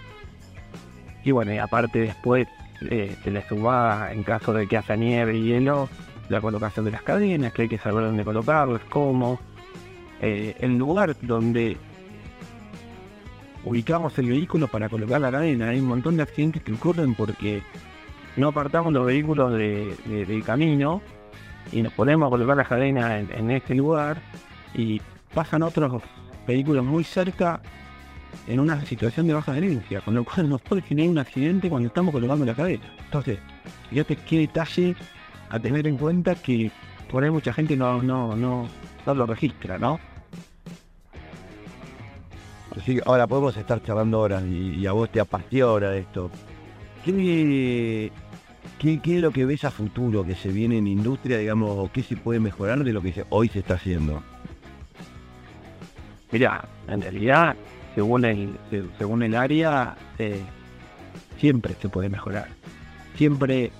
[1.24, 2.47] Y bueno, y aparte después
[2.91, 5.89] eh, se le suma, en caso de que haya nieve y hielo,
[6.28, 9.41] la colocación de las cadenas, que hay que saber dónde colocarlas, cómo.
[10.20, 11.78] Eh, el lugar donde
[13.64, 15.68] ubicamos el vehículo para colocar la cadena.
[15.70, 17.62] Hay un montón de accidentes que ocurren porque
[18.36, 21.02] no apartamos los vehículos de, de- del camino
[21.72, 24.18] y nos ponemos a colocar la cadena en, en este lugar
[24.74, 25.00] y
[25.34, 26.02] pasan otros
[26.46, 27.61] vehículos muy cerca
[28.46, 31.88] en una situación de baja adherencia, con lo cual nos puede generar un accidente cuando
[31.88, 32.84] estamos colocando la cadena.
[33.04, 33.38] Entonces,
[33.90, 34.94] fíjate qué detalle
[35.50, 36.70] a tener en cuenta que
[37.11, 38.68] por ahí mucha gente no, no, no,
[39.06, 39.98] no lo registra, ¿no?
[43.07, 46.31] Ahora podemos estar charlando horas y, a vos te apasiona esto.
[47.05, 48.11] ¿Qué,
[48.79, 51.91] qué, qué es lo que ves a futuro que se viene en industria, digamos, o
[51.93, 54.22] qué se puede mejorar de lo que hoy se está haciendo?
[56.31, 57.57] Mira, en realidad,
[57.95, 60.41] según el, se- según el área, eh,
[61.39, 62.49] siempre se puede mejorar.
[63.16, 63.70] Siempre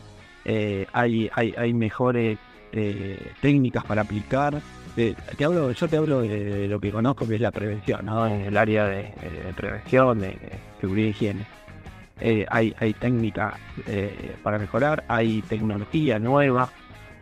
[0.45, 2.39] eh, hay, hay, hay mejores
[2.73, 4.61] eh, técnicas para aplicar.
[4.95, 8.27] Te hablo, yo te hablo de lo que conozco que es la prevención, ¿no?
[8.27, 9.13] En el área de,
[9.57, 11.47] prevención, de, de seguridad y higiene.
[12.21, 13.55] Eh, hay, hay técnicas
[13.87, 16.69] eh, para mejorar, hay tecnología nueva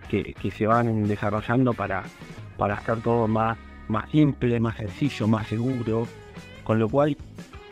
[0.08, 2.04] que, que se van desarrollando para,
[2.56, 3.58] para hacer todo más,
[3.88, 6.08] más simple, más sencillo, más seguro.
[6.64, 7.16] Con lo cual,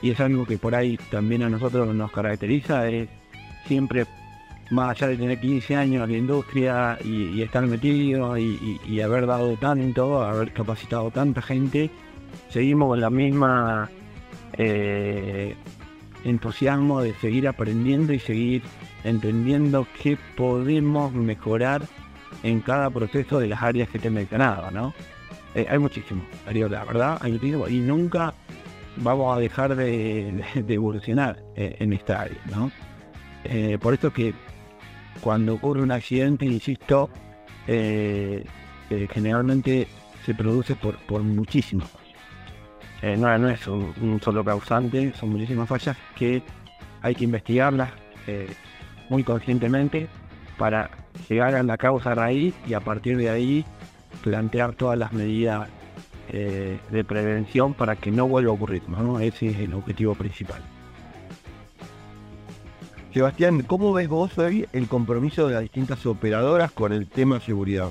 [0.02, 3.08] y es algo que por ahí también a nosotros nos caracteriza, es
[3.66, 4.06] siempre,
[4.70, 9.56] más allá de tener 15 años en la industria y, estar metido y, haber dado
[9.56, 11.90] tanto, haber capacitado tanta gente,
[12.48, 13.90] seguimos con la misma
[14.54, 15.54] eh,
[16.24, 18.62] entusiasmo de seguir aprendiendo y seguir
[19.04, 21.82] entendiendo qué podemos mejorar
[22.42, 24.94] en cada proceso de las áreas que te he mencionado, ¿no?
[25.54, 28.34] Eh, hay muchísimo, la verdad, hay muchísimo y nunca
[28.96, 32.70] vamos a dejar de, evolucionar eh, en esta área, ¿no?
[33.44, 34.34] Eh, por eso que
[35.20, 37.10] cuando ocurre un accidente, insisto,
[37.66, 38.44] eh,
[38.90, 39.88] eh, generalmente
[40.24, 41.88] se produce por, por muchísimos.
[43.02, 46.42] eh, no, es un, solo causante, son muchísimas fallas que
[47.02, 47.90] hay que investigarlas
[49.10, 50.08] muy conscientemente
[50.56, 50.90] para
[51.28, 53.66] llegar a la causa raíz y a partir de ahí
[54.22, 55.68] plantear todas las medidas
[56.32, 58.82] de prevención para que no vuelva a ocurrir.
[58.88, 59.20] ¿no?
[59.20, 60.62] Ese es el objetivo principal.
[63.14, 67.90] Sebastián, ¿cómo ves vos hoy el compromiso de las distintas operadoras con el tema seguridad?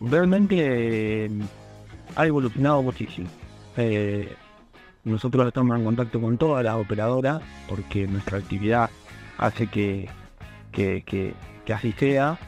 [0.00, 1.30] Realmente eh,
[2.16, 3.28] ha evolucionado muchísimo.
[3.76, 4.34] Eh,
[5.04, 8.88] nosotros estamos en contacto con todas las operadoras porque nuestra actividad
[9.36, 10.08] hace que,
[10.72, 11.34] que,
[11.70, 12.38] así sea.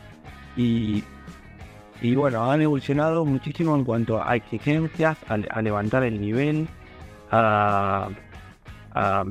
[0.57, 1.05] Y,
[2.01, 6.67] y bueno, han evolucionado muchísimo en cuanto a exigencias, a levantar el nivel,
[7.31, 8.09] a,
[8.95, 9.24] a-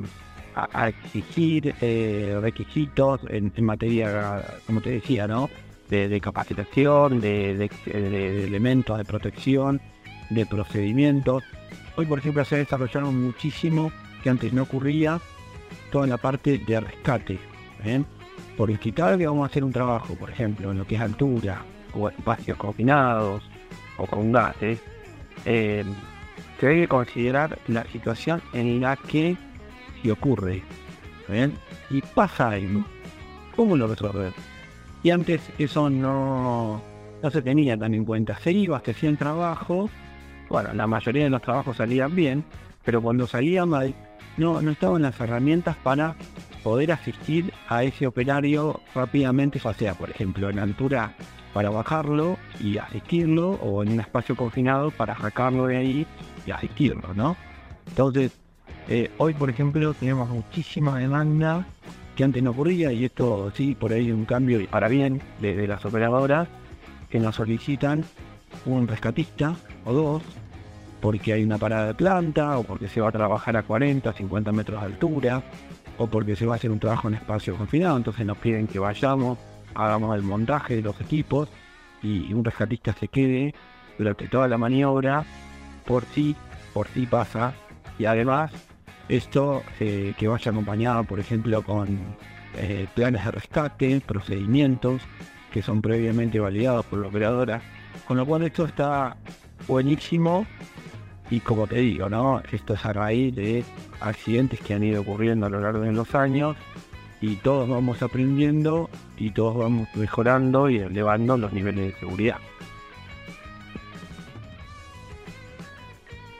[0.54, 5.48] a- exigir eh, requisitos en, en materia, como te decía, ¿no?
[5.88, 9.80] De, capacitación, de, de- elementos de protección,
[10.30, 11.42] de procedimientos.
[11.96, 13.90] Hoy, por ejemplo, se desarrollaron muchísimo
[14.22, 15.20] que antes no ocurría,
[15.90, 17.38] toda la parte de rescate.
[17.84, 18.02] ¿eh?
[18.66, 18.92] Vez que
[19.26, 21.62] vamos a hacer un trabajo, por ejemplo, en lo que es altura,
[21.94, 23.42] o espacios confinados,
[23.96, 24.80] o con gases,
[25.44, 25.84] eh,
[26.60, 29.36] se debe considerar la situación en la que
[30.02, 30.62] si ocurre.
[31.90, 32.84] Y pasa algo,
[33.54, 34.32] ¿cómo lo resolver?
[35.02, 36.82] Y antes eso no,
[37.22, 38.36] no se tenía tan en cuenta.
[38.38, 39.88] Se iba, se hacía el trabajo,
[40.48, 42.44] bueno, la mayoría de los trabajos salían bien,
[42.84, 43.94] pero cuando salían mal,
[44.36, 46.16] no, no estaban las herramientas para
[46.64, 51.14] poder asistir a ese operario rápidamente, ya sea, por ejemplo, en altura
[51.54, 56.06] para bajarlo y asistirlo, o en un espacio confinado para sacarlo de ahí
[56.46, 57.36] y asistirlo, ¿no?
[57.88, 58.39] Entonces,
[58.90, 61.64] eh, hoy, por ejemplo, tenemos muchísima demanda
[62.16, 65.54] que antes no ocurría, y esto sí, por ahí un cambio y para bien de,
[65.54, 66.48] de las operadoras
[67.08, 68.04] que nos solicitan
[68.66, 70.22] un rescatista o dos,
[71.00, 74.52] porque hay una parada de planta, o porque se va a trabajar a 40, 50
[74.52, 75.42] metros de altura,
[75.96, 78.80] o porque se va a hacer un trabajo en espacio confinado, entonces nos piden que
[78.80, 79.38] vayamos,
[79.74, 81.48] hagamos el montaje de los equipos
[82.02, 83.54] y un rescatista se quede
[83.98, 85.24] durante toda la maniobra,
[85.86, 86.34] por si,
[86.74, 87.54] por si pasa,
[87.98, 88.50] y además
[89.10, 91.98] esto eh, que vaya acompañado, por ejemplo, con
[92.56, 95.02] eh, planes de rescate, procedimientos
[95.52, 97.60] que son previamente validados por la operadora,
[98.06, 99.16] con lo cual esto está
[99.66, 100.46] buenísimo
[101.28, 102.40] y como te digo, ¿no?
[102.52, 103.64] Esto es a raíz de
[104.00, 106.56] accidentes que han ido ocurriendo a lo largo de los años
[107.20, 112.36] y todos vamos aprendiendo y todos vamos mejorando y elevando los niveles de seguridad.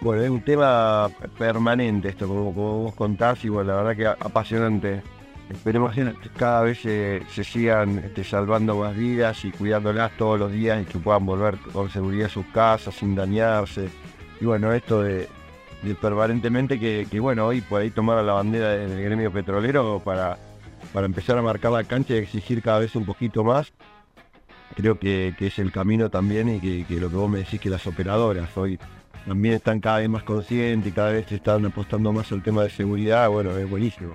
[0.00, 4.24] Bueno, es un tema permanente esto, como, como vos contás, y bueno, la verdad que
[4.24, 5.02] apasionante.
[5.50, 10.80] Esperemos que cada vez se, sigan este, salvando más vidas y cuidándolas todos los días
[10.80, 13.90] y que puedan volver con seguridad a sus casas sin dañarse.
[14.40, 15.28] Y bueno, esto de,
[16.00, 20.38] permanentemente que, que, bueno, hoy por ahí tomar la bandera del gremio petrolero para,
[20.94, 23.72] para empezar a marcar la cancha y exigir cada vez un poquito más.
[24.76, 27.60] Creo que, que es el camino también y que, que lo que vos me decís
[27.60, 28.78] que las operadoras hoy
[29.26, 32.70] también están cada vez más conscientes y cada vez están apostando más al tema de
[32.70, 34.12] seguridad, bueno, es buenísimo.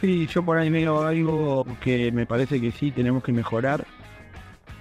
[0.00, 3.86] Sí, yo por ahí veo algo que me parece que sí tenemos que mejorar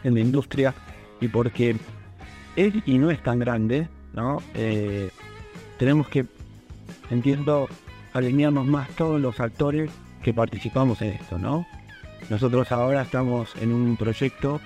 [0.03, 0.74] en la industria
[1.20, 1.76] y porque
[2.55, 4.41] es y no es tan grande, ¿no?
[4.53, 5.09] Eh,
[5.78, 6.26] tenemos que,
[7.09, 7.67] entiendo,
[8.13, 9.91] alinearnos más todos los actores
[10.24, 11.65] que participamos en esto, ¿no?
[12.30, 14.61] Nosotros ahora estamos en un proyecto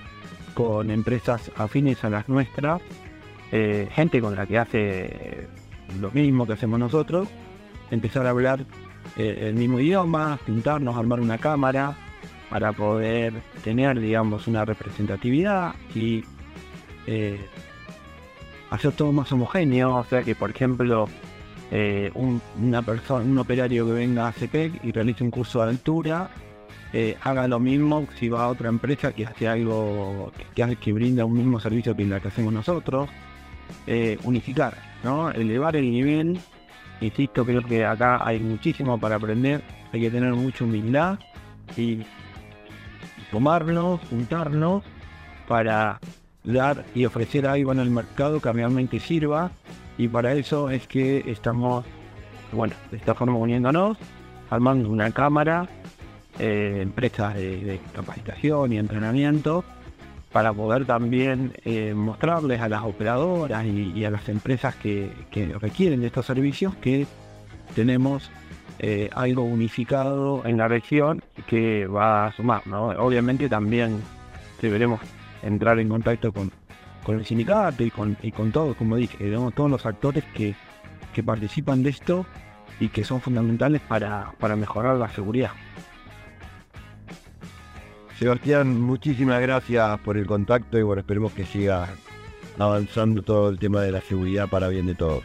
[0.54, 2.80] con empresas afines a las nuestras,
[3.56, 5.46] eh, gente con la que hace
[6.00, 7.28] lo mismo que hacemos nosotros,
[7.92, 8.66] empezar a hablar
[9.16, 11.96] eh, el mismo idioma, pintarnos, armar una cámara
[12.50, 13.32] para poder
[13.62, 16.24] tener, digamos, una representatividad y
[17.06, 17.38] eh,
[18.70, 19.98] hacer todo más homogéneo.
[19.98, 21.08] O sea que, por ejemplo,
[22.14, 26.28] un, una persona, un operario que venga a CPEC y realice un curso de altura,
[27.22, 31.36] haga lo mismo si va a otra empresa que hace algo que, que brinda un
[31.36, 33.08] mismo servicio que la que hacemos nosotros.
[33.86, 34.76] Eh, unificar.
[35.34, 36.40] Elevar el nivel
[37.00, 39.62] Insisto, creo que acá hay muchísimo para aprender,
[39.92, 41.18] hay que tener mucha humildad
[41.76, 42.00] y
[43.30, 44.82] tomarnos, juntarnos
[45.48, 46.00] para
[46.44, 49.50] dar y ofrecer algo en el mercado que realmente sirva
[49.98, 51.84] y para eso es que estamos,
[52.52, 53.98] bueno, de esta forma uniéndonos,
[54.50, 55.68] armando una cámara,
[56.38, 59.64] eh, empresas de capacitación y entrenamiento
[60.34, 66.00] para poder también eh, mostrarles a las operadoras y, a las empresas que, que requieren
[66.00, 67.06] de estos servicios que
[67.74, 68.30] tenemos
[68.80, 72.88] eh, algo unificado en la región que va a sumar, ¿no?
[72.88, 74.02] Obviamente también
[74.60, 75.00] deberemos
[75.42, 76.50] entrar en contacto con
[77.04, 80.54] con el sindicato y con, y con todos, como dije, digamos, todos los actores que,
[81.12, 82.26] que participan de esto
[82.80, 85.50] y que son fundamentales para, para mejorar la seguridad.
[88.18, 91.88] Sebastián, muchísimas gracias por el contacto y bueno, esperemos que siga
[92.58, 95.24] avanzando todo el tema de la seguridad para bien de todos.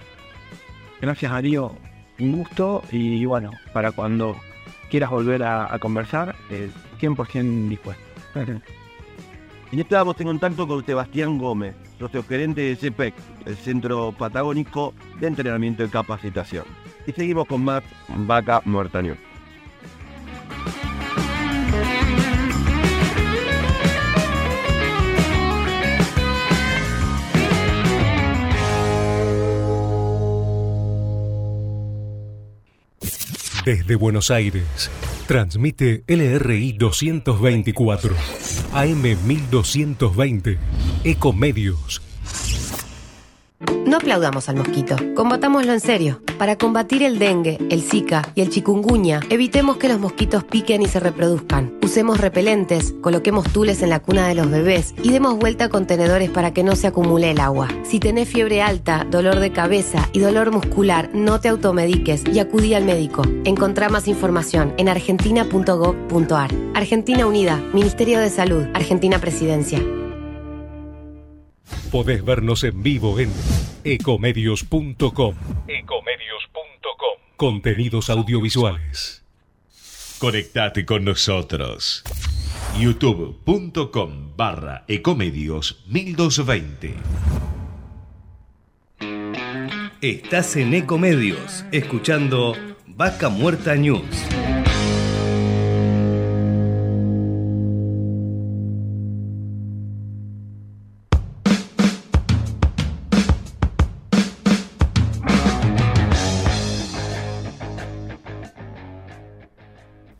[1.00, 1.76] Gracias Darío,
[2.20, 4.36] un gusto y bueno, para cuando
[4.90, 6.70] quieras volver a, a conversar, eh,
[7.00, 8.04] 100% dispuesto.
[9.72, 13.14] Y estábamos en contacto con Sebastián Gómez, socio gerente de CEPEC,
[13.46, 16.66] el Centro Patagónico de Entrenamiento y Capacitación.
[17.06, 19.29] Y seguimos con más Vaca Muerta News.
[33.70, 34.90] Desde Buenos Aires,
[35.28, 38.16] transmite LRI 224,
[38.74, 40.58] AM 1220,
[41.04, 42.02] Ecomedios.
[43.86, 46.20] No aplaudamos al mosquito, combatámoslo en serio.
[46.40, 50.88] Para combatir el dengue, el zika y el chikungunya, evitemos que los mosquitos piquen y
[50.88, 51.79] se reproduzcan.
[51.90, 56.30] Usemos repelentes, coloquemos tules en la cuna de los bebés y demos vuelta a contenedores
[56.30, 57.68] para que no se acumule el agua.
[57.84, 62.76] Si tenés fiebre alta, dolor de cabeza y dolor muscular, no te automediques y acudí
[62.76, 63.24] al médico.
[63.44, 66.52] Encontrá más información en argentina.gov.ar.
[66.76, 69.80] Argentina Unida, Ministerio de Salud, Argentina Presidencia.
[71.92, 73.32] Podés vernos en vivo en
[73.84, 75.00] ecomedios.com.
[75.68, 77.18] Ecomedios.com.
[77.36, 79.19] Contenidos audiovisuales.
[80.20, 82.04] Conectate con nosotros.
[82.78, 86.96] youtube.com barra ecomedios 1220.
[90.02, 92.54] Estás en Ecomedios, escuchando
[92.86, 94.26] Vaca Muerta News.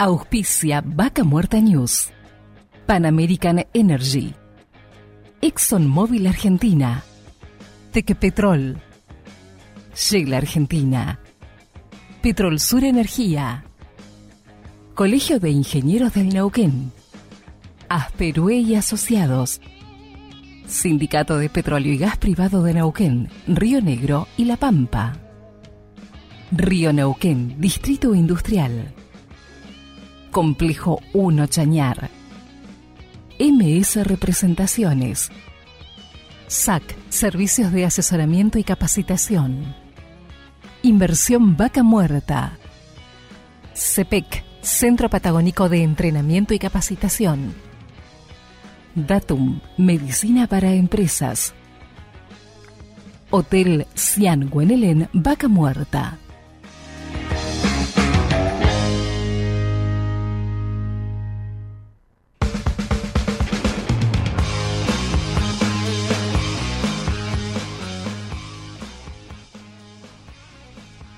[0.02, 2.10] Auspicia Vaca Muerta News.
[2.86, 4.34] Pan American Energy.
[5.42, 7.04] ExxonMobil Argentina.
[7.92, 8.82] Tequepetrol.
[9.94, 11.20] Shell Argentina.
[12.22, 13.66] Petrol Sur Energía.
[14.96, 16.94] Colegio de Ingenieros del Neuquén.
[17.90, 19.60] Asperue y Asociados.
[20.66, 25.18] Sindicato de Petróleo y Gas Privado de Neuquén, Río Negro y La Pampa.
[26.54, 28.94] Río Neuquén, Distrito Industrial.
[30.32, 32.12] Complejo 1 Chañar.
[33.40, 35.32] MS Representaciones.
[36.48, 39.76] SAC, Servicios de Asesoramiento y Capacitación.
[40.84, 42.60] Inversión Vaca Muerta.
[43.74, 47.56] CEPEC, Centro Patagónico de Entrenamiento y Capacitación.
[48.94, 51.56] Datum, Medicina para Empresas.
[53.32, 56.20] Hotel Cian Guenelén, Vaca Muerta.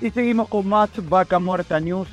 [0.02, 2.08] Y seguimos con más Vaca Muerta News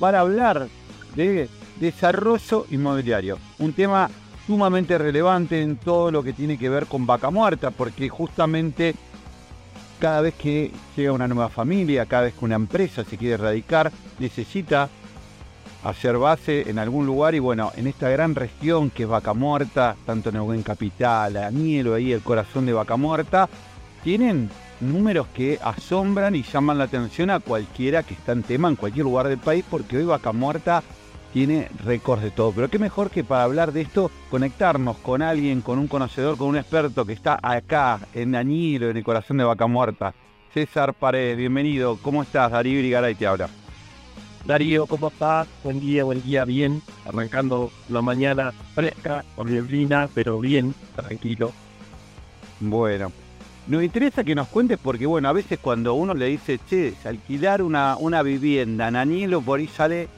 [0.00, 0.68] para hablar
[1.14, 3.38] de desarrollo inmobiliario.
[3.60, 4.10] Un tema
[4.44, 8.96] sumamente relevante en todo lo que tiene que ver con Vaca Muerta, porque justamente
[10.00, 13.92] cada vez que llega una nueva familia, cada vez que una empresa se quiere radicar,
[14.18, 14.88] necesita
[15.84, 19.94] hacer base en algún lugar y bueno, en esta gran región que es Vaca Muerta,
[20.04, 23.48] tanto Neuquén Capital, Anielo, ahí el corazón de Vaca Muerta,
[24.02, 28.76] tienen números que asombran y llaman la atención a cualquiera que está en tema en
[28.76, 30.82] cualquier lugar del país, porque hoy Vaca Muerta
[31.32, 32.52] tiene récords de todo.
[32.52, 36.48] Pero qué mejor que para hablar de esto, conectarnos con alguien, con un conocedor, con
[36.48, 40.14] un experto que está acá, en Añilo, en el corazón de Vaca Muerta.
[40.54, 41.98] César Paredes, bienvenido.
[42.02, 42.50] ¿Cómo estás?
[42.50, 43.48] Darío Irigaray te habla.
[44.46, 45.46] Darío, ¿cómo estás?
[45.62, 46.80] Buen día, buen día, bien.
[47.04, 51.52] Arrancando la mañana fresca, con neblina, pero bien, tranquilo.
[52.60, 53.12] Bueno,
[53.68, 57.62] nos interesa que nos cuentes porque, bueno, a veces cuando uno le dice, che, alquilar
[57.62, 60.08] una, una vivienda en Añelo por ahí sale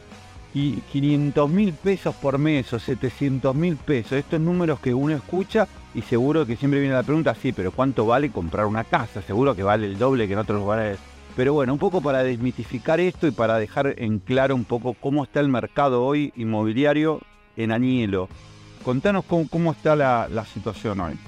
[0.54, 4.12] y 500 mil pesos por mes o 700 mil pesos.
[4.12, 8.06] Estos números que uno escucha y seguro que siempre viene la pregunta, sí, pero ¿cuánto
[8.06, 9.20] vale comprar una casa?
[9.22, 10.98] Seguro que vale el doble que en otros lugares.
[11.36, 15.24] Pero bueno, un poco para desmitificar esto y para dejar en claro un poco cómo
[15.24, 17.20] está el mercado hoy inmobiliario
[17.56, 18.28] en Añelo.
[18.84, 21.18] Contanos cómo, cómo está la, la situación hoy.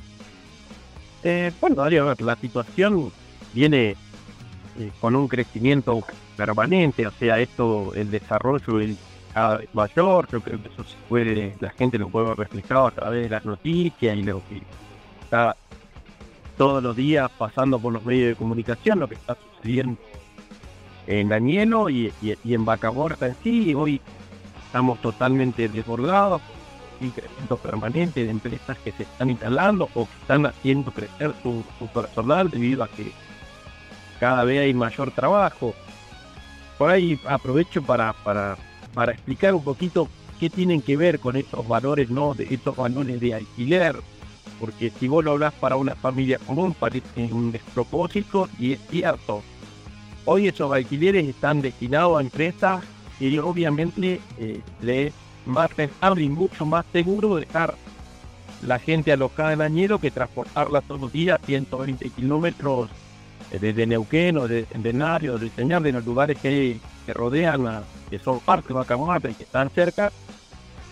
[1.25, 3.13] Eh, bueno, Darío, a ver, la situación
[3.53, 3.97] viene
[4.79, 6.03] eh, con un crecimiento
[6.37, 8.97] permanente, o sea, esto, el desarrollo es
[9.33, 12.91] cada vez mayor, yo creo que eso se puede, la gente lo puede reflejar a
[12.91, 14.63] través de las noticias y lo que
[15.23, 15.57] está
[16.57, 19.99] todos los días pasando por los medios de comunicación lo que está sucediendo
[21.07, 23.75] en Danielo y, en Vaca Muerta en sí.
[23.75, 24.01] Hoy
[24.67, 26.41] estamos totalmente desbordados,
[27.05, 31.87] incremento permanente de empresas que se están instalando o que están haciendo crecer su, su
[31.89, 33.13] personal debido a que
[34.21, 35.75] cada vez hay mayor trabajo.
[36.79, 38.57] Por ahí aprovecho para, para,
[38.95, 42.35] para explicar un poquito qué tienen que ver con estos valores, ¿no?
[42.35, 43.97] De estos valores de alquiler.
[44.59, 49.43] Porque si vos lo hablas para una familia común parece un despropósito y es cierto.
[50.25, 52.85] Hoy esos alquileres están destinados a empresas
[53.19, 55.13] y obviamente eh, le
[55.47, 57.75] más rentable y mucho más seguro dejar
[58.63, 62.91] la gente alojada en Añero que transportarla todos los días 120 kilómetros
[63.51, 67.83] eh, desde Neuquén o de Centenario, de Señal, de los lugares que, que rodean, a-
[68.09, 70.13] que son parte de Vaca Muerta y que están cerca,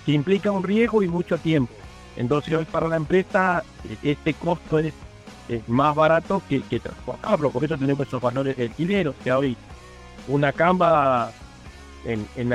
[0.04, 1.72] que implica un riesgo y mucho tiempo.
[2.16, 4.92] Entonces hoy para la empresa eh, este costo es,
[5.48, 9.38] es más barato que, que transportarlo, por eso tenemos esos valores de alquiler, o sea,
[9.38, 9.56] hoy
[10.26, 11.30] una camba
[12.04, 12.52] en, en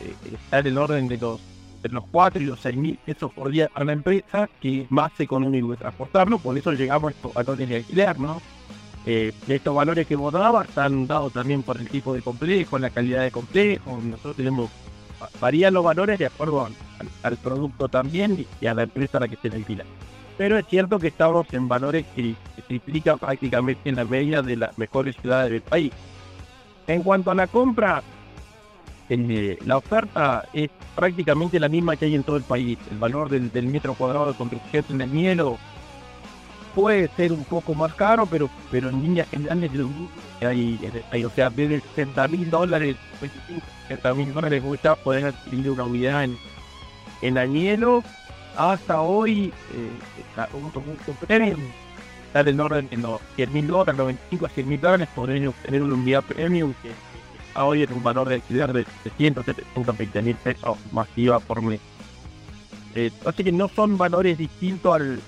[0.00, 1.40] eh, está en el orden de los
[1.82, 4.90] de los 4 y los 6 mil pesos por día para la empresa, que es
[4.92, 8.40] más económico que transportarlo, por eso llegamos a estos valores de alquiler, ¿no?
[9.04, 12.90] Eh, estos valores que vos dabas están dados también por el tipo de complejo, la
[12.90, 13.98] calidad de complejo.
[14.00, 14.70] Nosotros tenemos,
[15.20, 19.22] va- varían los valores de acuerdo al, al- producto también y, a la empresa a
[19.22, 19.84] la que se le alquila.
[20.38, 22.74] Pero es cierto que estamos en valores que, que se
[23.16, 25.92] prácticamente en la media de las mejores ciudades del país.
[26.86, 28.04] En cuanto a la compra,
[29.14, 32.78] eh, la oferta es prácticamente la misma que hay en todo el país.
[32.90, 35.58] El valor del, del metro cuadrado de construcción en el hielo
[36.74, 39.70] puede ser un poco más caro, pero pero en líneas generales
[40.40, 40.78] hay,
[41.10, 46.24] hay o sea, desde 60 mil dólares, 25, 60 mil dólares, ya adquirir una unidad
[46.24, 46.38] en,
[47.20, 48.02] en Añelo,
[48.56, 50.70] hasta hoy, eh, está un,
[51.26, 51.60] premium,
[52.26, 55.48] está en el orden de los 100 mil dólares, 95 a 100 mil dólares, podés
[55.48, 56.74] obtener una unidad premium
[57.56, 61.80] hoy es un valor de alquiler de 700, 720 mil pesos masiva por mes.
[62.94, 65.20] Eh, así que no son valores distintos al,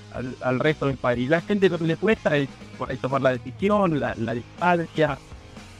[0.43, 1.29] al, resto del país.
[1.31, 2.49] La gente lo que le cuesta es
[2.79, 5.19] por tomar la decisión, la, distancia,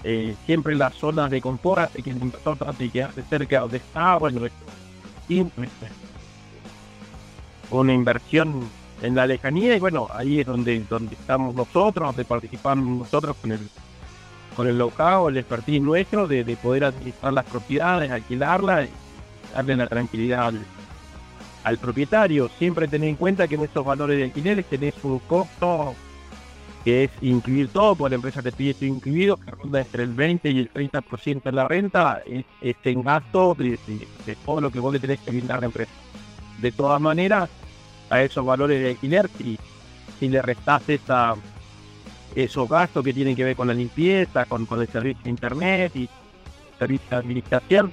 [0.03, 4.17] eh, siempre las zonas de confort hace que el inversor de quedarse cerca donde está,
[4.17, 4.41] bueno,
[5.27, 5.69] siempre
[7.71, 8.69] una inversión
[9.03, 13.53] en la lejanía y bueno, ahí es donde, donde estamos nosotros, donde participamos nosotros con
[13.53, 13.69] el
[14.55, 18.89] con el local, el expertise nuestro de, de poder administrar las propiedades, alquilarlas
[19.55, 20.61] darle la tranquilidad al,
[21.65, 22.49] al propietario.
[22.59, 25.95] Siempre tener en cuenta que en estos valores de alquileres tenés un costo
[26.85, 30.13] que es incluir todo, porque la empresa te pide todo incluido, que ronda entre el
[30.13, 33.79] 20 y el 30% de la renta, es, es en gasto de
[34.45, 35.93] todo lo que vos le tenés que brindar a la empresa.
[36.61, 37.49] De todas maneras,
[38.11, 39.59] a esos valores de alquiler, si,
[40.21, 41.35] si le restás esa,
[42.35, 45.97] esos gastos que tienen que ver con la limpieza, con, con el servicio de internet
[45.97, 46.09] y
[46.79, 47.93] servicio de administración,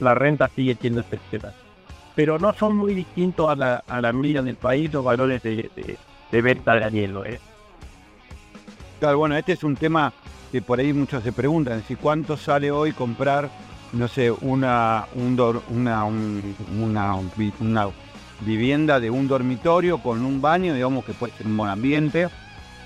[0.00, 1.52] la renta sigue siendo excepcional.
[2.14, 5.70] Pero no son muy distintos a la, a la media del país los valores de,
[5.74, 5.98] de-
[6.32, 7.24] de venta de hielo.
[7.24, 7.38] ¿eh?
[9.00, 10.12] Claro, bueno, este es un tema
[10.50, 13.50] que por ahí muchos se preguntan, si cuánto sale hoy comprar,
[13.92, 15.36] no sé, una, un
[15.70, 17.14] una, un- una,
[17.60, 17.88] una
[18.40, 22.28] vivienda de un dormitorio con un baño, digamos que puede ser un buen ambiente.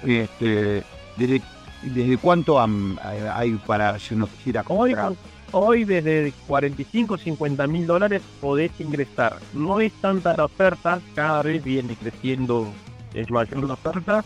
[0.05, 0.83] Este,
[1.17, 1.43] ¿desde,
[1.83, 2.99] desde cuánto am-
[3.35, 5.13] hay para si uno quisiera Hoy, comprar?
[5.53, 9.39] hoy desde 45 50 mil dólares podés ingresar.
[9.53, 12.73] No es tanta la oferta, cada vez viene creciendo,
[13.15, 14.25] es mayor la oferta,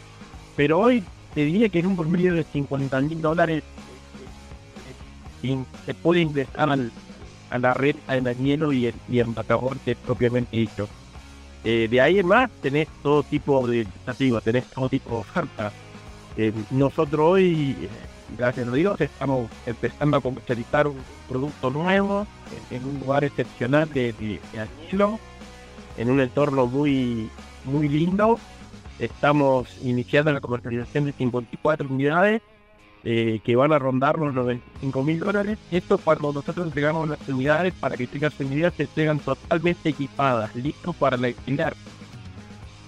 [0.56, 1.02] pero hoy
[1.34, 3.62] te diría que en un promedio de 50 mil dólares
[5.42, 6.92] eh, in- se puede ingresar al-
[7.50, 10.88] a la red en Danielo y en, y Bacaborte propiamente dicho.
[11.64, 13.86] Eh, de ahí en más tenés todo tipo de,
[14.18, 15.72] digo, tenés todo tipo de ofertas.
[16.36, 17.88] Eh, nosotros hoy, eh,
[18.36, 22.26] gracias a Dios, estamos empezando a comercializar un producto nuevo
[22.70, 24.40] en, un lugar excepcional de, de,
[25.96, 27.30] en un entorno muy,
[27.64, 28.38] muy lindo.
[28.98, 32.42] Estamos iniciando la comercialización de 54 unidades
[33.04, 35.58] eh, que van a rondar los 95 mil dólares.
[35.70, 40.54] Esto cuando nosotros entregamos las unidades para que tengan su unidad se entregan totalmente equipadas,
[40.54, 41.74] listos para la alquiler.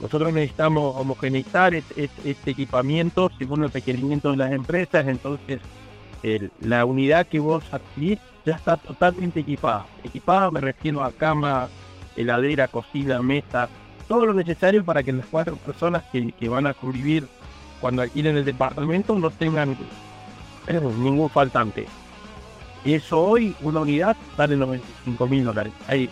[0.01, 5.61] Nosotros necesitamos homogeneizar es- es- este equipamiento según los requerimientos de las empresas, entonces
[6.61, 9.87] la unidad que vos adquirís ya está totalmente equipada.
[10.03, 11.69] Equipada me refiero a cama,
[12.17, 13.69] heladera, cocina, mesa,
[14.09, 17.27] todo lo necesario para que las cuatro personas que van a convivir
[17.85, 19.77] cuando alquilen el departamento no tengan
[20.69, 21.85] eh, ningún faltante.
[22.83, 25.75] Y eso hoy, una unidad, sale 95 mil dólares.
[25.87, 26.09] Hay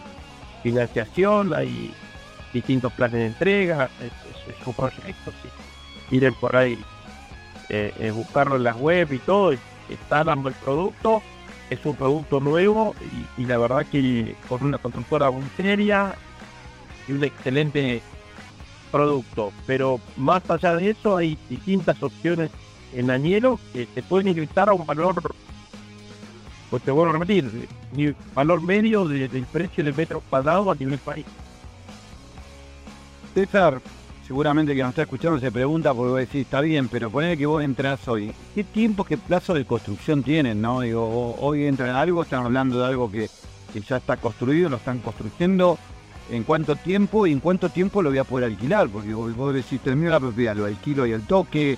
[0.62, 1.90] financiación, hay
[2.52, 5.48] distintos planes de entrega, es, un proyecto, sí.
[6.10, 6.78] quieren por ahí
[7.70, 9.52] eh, eh, buscarlo en las web y todo,
[9.88, 11.22] está dando el producto,
[11.70, 12.94] es un producto nuevo
[13.38, 16.16] y, y la verdad que con una constructora muy seria
[17.08, 18.02] y un excelente
[18.92, 19.52] producto.
[19.66, 22.50] Pero más allá de eso hay distintas opciones
[22.94, 25.20] en Añelo que te pueden ingresar a un valor,
[26.70, 27.66] pues te vuelvo a repetir,
[28.34, 31.26] valor medio de- del precio del metro cuadrado a nivel país.
[33.34, 33.80] César,
[34.26, 37.46] seguramente que nos está escuchando se pregunta porque vos decís, está bien, pero ponele que
[37.46, 38.32] vos entras hoy.
[38.54, 40.80] ¿Qué tiempo, qué plazo de construcción tienen, no?
[40.80, 43.28] Digo, hoy entran en algo, están hablando de algo que
[43.88, 45.78] ya está construido, lo están construyendo.
[46.32, 48.88] ¿En cuánto tiempo y en cuánto tiempo lo voy a poder alquilar?
[48.88, 51.76] Porque vos, vos decís, termino la propiedad, lo alquilo y el toque,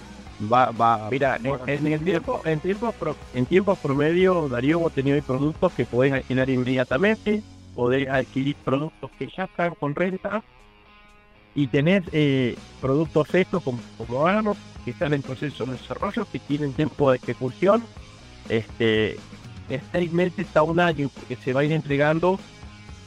[0.51, 1.09] va, va...
[1.11, 5.73] Mira, en, en el tiempo, en tiempos pro- en tiempos promedio, Darío, vos tenés productos
[5.73, 7.43] que podés alquilar inmediatamente,
[7.75, 10.41] podés adquirir productos que ya están con renta
[11.57, 14.55] y tenés eh, productos estos como, como
[14.85, 17.85] que están en proceso de desarrollo, que tienen tiempo de ejecución,
[18.49, 19.17] este,
[19.69, 22.39] de seis meses a un año, porque se va a ir entregando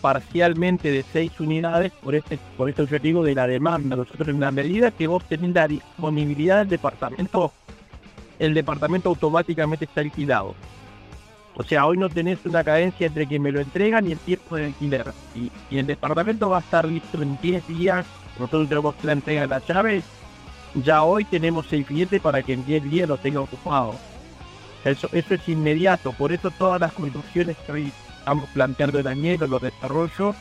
[0.08, 3.98] parcialmente de seis unidades por este, por este objetivo de la demanda.
[3.98, 7.52] Nosotros en la medida que vos tenés la disponibilidad del departamento,
[8.40, 10.56] el departamento automáticamente está alquilado.
[11.56, 14.56] O sea, hoy no tenés una cadencia entre que me lo entregan y el tiempo
[14.56, 15.12] de alquiler.
[15.36, 18.06] Y, el departamento va a estar listo en 10 días.
[18.40, 20.04] Nosotros tenemos la entrega de la llave.
[20.86, 23.96] Ya hoy tenemos el cliente para que en 10 días lo tenga ocupado.
[24.86, 26.14] Eso, eso es inmediato.
[26.14, 27.92] Por eso todas las construcciones que hoy
[28.28, 30.36] estamos planteando en Añelo, los desarrollos,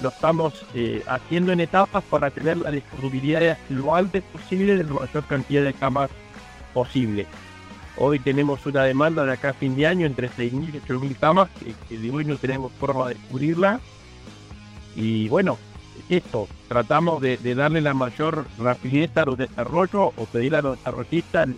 [0.00, 4.92] lo estamos eh, haciendo en etapas para tener la disponibilidad lo antes posible de la
[4.92, 6.08] mayor cantidad de camas
[6.72, 7.26] posible.
[7.96, 11.48] Hoy tenemos una demanda de acá a fin de año entre 6.000 y 8.000 camas
[11.88, 13.80] que, de hoy no tenemos forma de cubrirla.
[14.94, 15.58] Y bueno,
[16.08, 20.78] esto, tratamos de, de darle la mayor rapidez a los desarrollos o pedirle a los
[20.78, 21.48] desarrollistas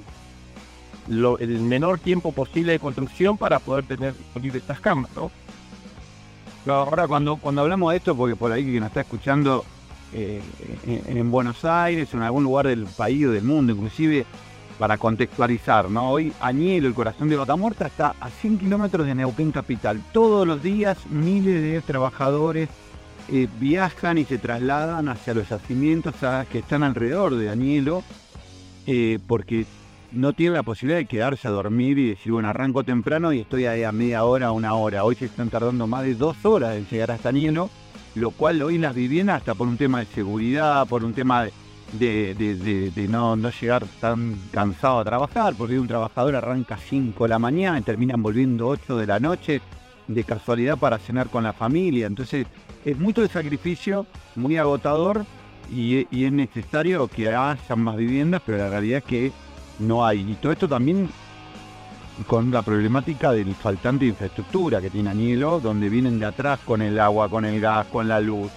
[1.08, 5.30] lo- el menor tiempo posible de construcción para poder tener disponibles estas camas, ¿no?
[6.72, 9.64] Ahora cuando, cuando hablamos de esto, porque por ahí que nos está escuchando
[10.12, 10.40] eh,
[10.86, 14.26] en, en Buenos Aires o en algún lugar del país o del mundo, inclusive
[14.78, 16.10] para contextualizar, ¿no?
[16.10, 20.02] Hoy Añelo, el corazón de Vaca Muerta, está a 100 kilómetros de Neuquén Capital.
[20.12, 22.68] Todos los días miles de trabajadores
[23.28, 26.14] eh, viajan y se trasladan hacia los yacimientos
[26.50, 28.02] que están alrededor de Añelo,
[28.86, 29.66] eh, porque
[30.12, 33.66] no tienen la posibilidad de quedarse a dormir y decir, bueno, arranco temprano y estoy
[33.66, 35.04] ahí a media hora, una hora.
[35.04, 37.70] Hoy se están tardando más de dos horas en llegar hasta Añelo,
[38.14, 41.46] lo cual hoy las viviendas, hasta por un tema de seguridad, por un tema
[41.92, 47.78] de, no, llegar tan cansado a trabajar, porque un trabajador arranca 5 de la mañana
[47.78, 49.60] y terminan volviendo 8 de la noche
[50.08, 52.06] de casualidad para cenar con la familia.
[52.06, 52.46] Entonces
[52.84, 55.24] es mucho de sacrificio, muy agotador
[55.70, 59.32] y, y es necesario que haya más viviendas, pero la realidad es que
[59.78, 60.20] no hay.
[60.20, 61.08] Y todo esto también
[62.26, 66.80] con la problemática del faltante de infraestructura que tiene Añelo, donde vienen de atrás con
[66.82, 68.50] el agua, con el gas, con la luz.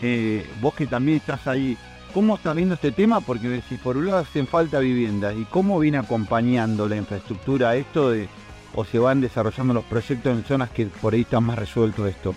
[0.00, 1.76] Eh, vos que también estás ahí,
[2.14, 3.20] ¿cómo estás viendo este tema?
[3.20, 8.10] Porque si por un lado hacen falta viviendas, ¿y cómo viene acompañando la infraestructura esto
[8.10, 8.28] de,
[8.74, 12.34] o se van desarrollando los proyectos en zonas que por ahí están más resuelto esto?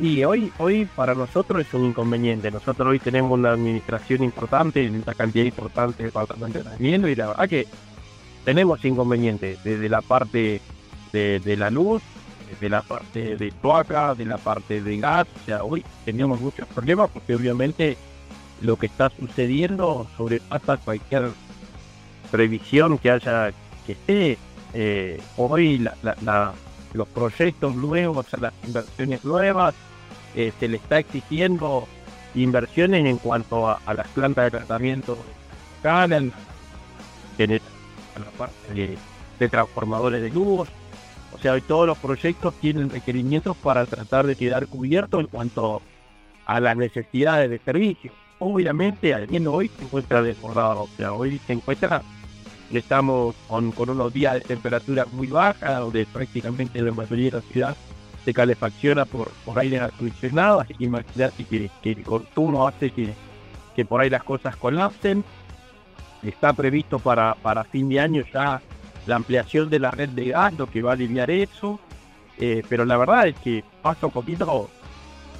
[0.00, 2.50] Y hoy, hoy para nosotros es un inconveniente.
[2.50, 7.28] Nosotros hoy tenemos una administración importante, una cantidad importante de departamentos de vivienda y la
[7.28, 7.66] verdad que
[8.44, 10.60] tenemos inconvenientes desde la parte
[11.12, 12.02] de, la luz,
[12.60, 15.28] de la parte de toaca, de la parte de gas.
[15.40, 17.96] O sea, hoy tenemos muchos problemas porque obviamente
[18.62, 21.30] lo que está sucediendo sobrepasa cualquier
[22.32, 23.52] previsión que haya
[23.86, 24.38] que esté.
[24.76, 26.52] Eh, hoy la- la- la-
[26.94, 29.74] los proyectos nuevos, las inversiones nuevas,
[30.34, 31.86] eh, se le está exigiendo
[32.34, 35.18] inversiones en cuanto a, a las plantas de tratamiento
[37.38, 37.60] en-
[38.16, 38.96] a la parte de,
[39.38, 40.68] de transformadores de luz.
[41.32, 45.82] O sea, hoy todos los proyectos tienen requerimientos para tratar de quedar cubiertos en cuanto
[46.46, 48.12] a las necesidades de servicio.
[48.38, 50.82] Obviamente, alguien hoy se encuentra desbordado.
[50.82, 52.02] O sea, hoy se encuentra
[52.78, 57.76] estamos con, unos días de temperatura muy baja, donde prácticamente la mayoría de la ciudad
[58.24, 63.12] se calefacciona por, por aire acondicionado, así que imagínate que, que el consumo hace que,
[63.76, 65.24] que por ahí las cosas colapsen.
[66.22, 68.62] Está previsto para, para fin de año ya
[69.06, 71.78] la ampliación de la red de gas, lo que va a aliviar eso.
[72.38, 74.68] Eh, pero la verdad es que pasa un poquito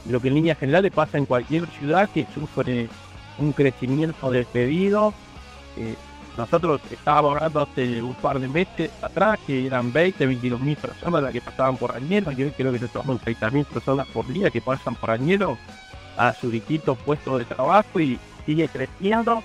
[0.08, 2.88] lo que en líneas generales pasa en cualquier ciudad que sufre
[3.38, 5.14] un crecimiento despedido.
[5.76, 5.94] Eh,
[6.36, 11.22] nosotros estábamos hablando hace un par de meses atrás que eran 20, 22 mil personas
[11.22, 12.32] las que pasaban por Añelo.
[12.32, 15.56] Yo creo que son 30 mil personas por día que pasan por Añelo
[16.16, 19.42] a sus distintos puestos de trabajo y sigue creciendo.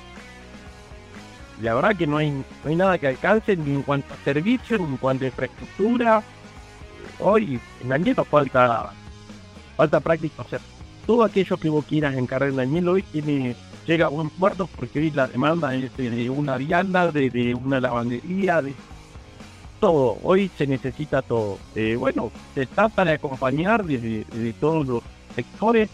[1.62, 4.80] la verdad que no hay, no hay nada que alcance ni en cuanto a servicios,
[4.80, 6.24] ni en cuanto a infraestructura.
[7.20, 8.92] Hoy en Añelo falta,
[9.76, 10.46] falta práctica, o
[11.06, 13.56] todo aquello que vos quieras encargar en Añelo hoy tiene,
[13.90, 18.62] llega a buen puerto porque hoy la demanda es de una vianda, de, una lavandería,
[18.62, 18.76] de
[19.80, 20.20] todo.
[20.22, 21.58] Hoy se necesita todo.
[21.74, 25.04] Eh, bueno, se trata de acompañar desde, todos los
[25.36, 25.90] sectores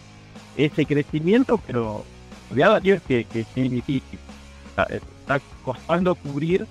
[0.58, 2.04] ese crecimiento, pero
[2.54, 4.18] la verdad es que, que es difícil.
[4.68, 6.66] Está, está costando cubrir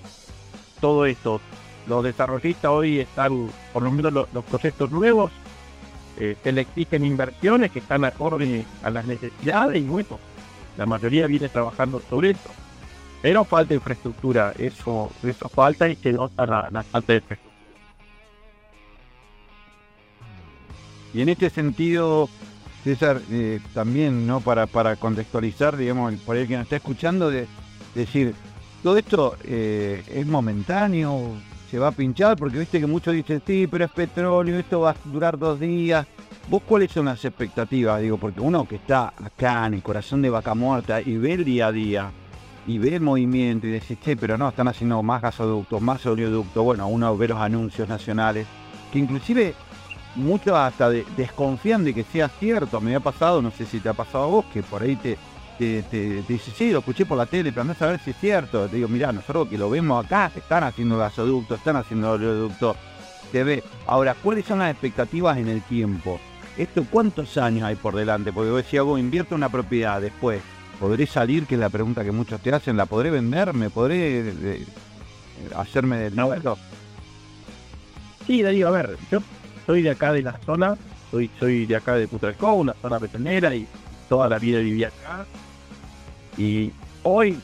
[0.80, 1.40] todo esto.
[1.88, 5.32] Los desarrollistas hoy están, por lo menos los, los proyectos nuevos,
[6.18, 10.18] eh, se le exigen inversiones que están acorde a las necesidades y bueno,
[10.76, 12.50] la mayoría viene trabajando sobre esto.
[13.22, 17.56] Pero falta infraestructura, eso, eso falta y se nota la, la falta de infraestructura.
[21.14, 22.28] Y en este sentido,
[22.84, 24.40] César, eh, también, ¿no?
[24.40, 27.46] Para, para contextualizar, digamos, por el que nos está escuchando, de
[27.94, 28.34] decir,
[28.82, 31.32] todo esto eh, es momentáneo,
[31.70, 34.90] se va a pinchar, porque viste que muchos dicen, sí, pero es petróleo, esto va
[34.90, 36.06] a durar dos días.
[36.48, 38.00] ¿Vos cuáles son las expectativas?
[38.00, 41.44] Digo, porque uno que está acá en el corazón de Vaca Muerta y ve el
[41.44, 42.10] día a día,
[42.68, 46.62] y ve el movimiento y dice, che, pero no, están haciendo más gasoductos, más oleoductos,
[46.64, 48.46] bueno, uno ve los anuncios nacionales,
[48.92, 49.54] que inclusive
[50.14, 52.80] muchos hasta de- desconfían de que sea cierto.
[52.80, 55.18] Me ha pasado, no sé si te ha pasado a vos, que por ahí te,
[55.58, 58.10] te, te- te dice, sí, lo escuché por la tele, pero andás a ver si
[58.10, 58.68] es cierto.
[58.68, 62.76] Te digo, mirá, nosotros que lo vemos acá, están haciendo gasoductos, están haciendo oleoductos.
[63.32, 63.62] Se ve.
[63.86, 66.18] Ahora, ¿cuáles son las expectativas en el tiempo?
[66.56, 68.32] ¿Esto cuántos años hay por delante?
[68.32, 70.40] Porque vos decías, vos invierto una propiedad después.
[70.80, 71.46] ¿Podré salir?
[71.46, 72.76] Que es la pregunta que muchos te hacen.
[72.76, 73.52] ¿La podré vender?
[73.52, 74.66] ¿Me podré eh,
[75.54, 76.56] hacerme del nuevo?
[78.26, 79.20] Sí, Darío, a ver, yo
[79.66, 80.76] soy de acá de la zona,
[81.10, 83.66] soy, soy de acá de Putralcó, una zona petrolera y
[84.08, 85.26] toda la vida viví acá.
[86.36, 86.72] Y
[87.02, 87.38] hoy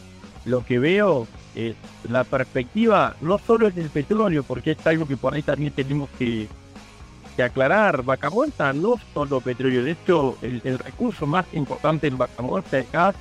[0.44, 1.76] lo que veo es
[2.09, 6.09] la perspectiva no solo es del petróleo, porque es algo que por ahí también tenemos
[6.18, 6.48] que,
[7.36, 8.02] que aclarar.
[8.02, 12.78] Vaca Muerta no solo petróleo, de hecho el, el recurso más importante en Vaca Muerta
[12.78, 13.14] es gas,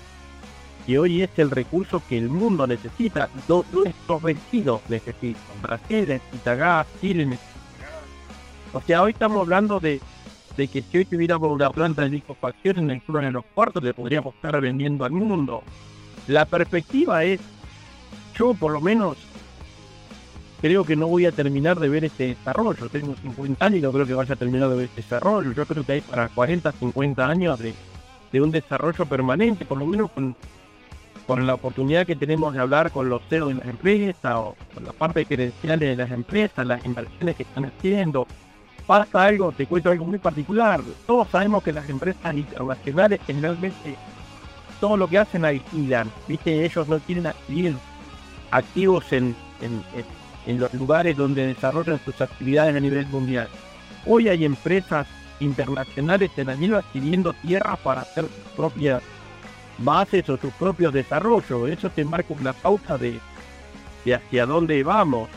[0.88, 5.42] y hoy es el recurso que el mundo necesita, no- nuestros vecinos necesitan.
[5.62, 8.74] Brasil necesita gas, Chile necesita gas.
[8.74, 10.02] O sea, hoy estamos hablando de,
[10.58, 14.34] de que si hoy tuviéramos una planta de liquefacción en el sur aeropuerto, le podríamos
[14.36, 15.62] estar vendiendo al mundo.
[16.28, 17.40] La perspectiva es,
[18.36, 19.18] yo por lo menos
[20.62, 22.88] creo que no voy a terminar de ver este desarrollo.
[22.90, 25.52] Tengo 50 años y no creo que vaya a terminar de ver este desarrollo.
[25.52, 27.74] Yo creo que hay para 40, 50 años de,
[28.32, 30.36] de un desarrollo permanente, por lo menos con,
[31.28, 34.86] con la oportunidad que tenemos de hablar con los CEOs de las empresas o con
[34.86, 38.28] la parte gerencial de las empresas, las inversiones que están haciendo.
[38.88, 40.82] Pasa algo, te cuento algo muy particular.
[41.08, 43.96] Todos sabemos que las empresas internacionales generalmente
[44.80, 46.12] todo lo que hacen alquilan.
[46.28, 47.76] Viste, ellos no quieren adquirir
[48.50, 49.84] activos en, en-
[50.46, 53.48] en los lugares donde desarrollan sus actividades a nivel mundial.
[54.06, 55.08] Hoy hay empresas
[55.40, 59.02] internacionales en Anilo adquiriendo tierras para hacer sus propias
[59.78, 61.70] bases o sus propios desarrollos.
[61.70, 63.20] Eso te marca una pauta de,
[64.06, 65.30] de hacia dónde vamos.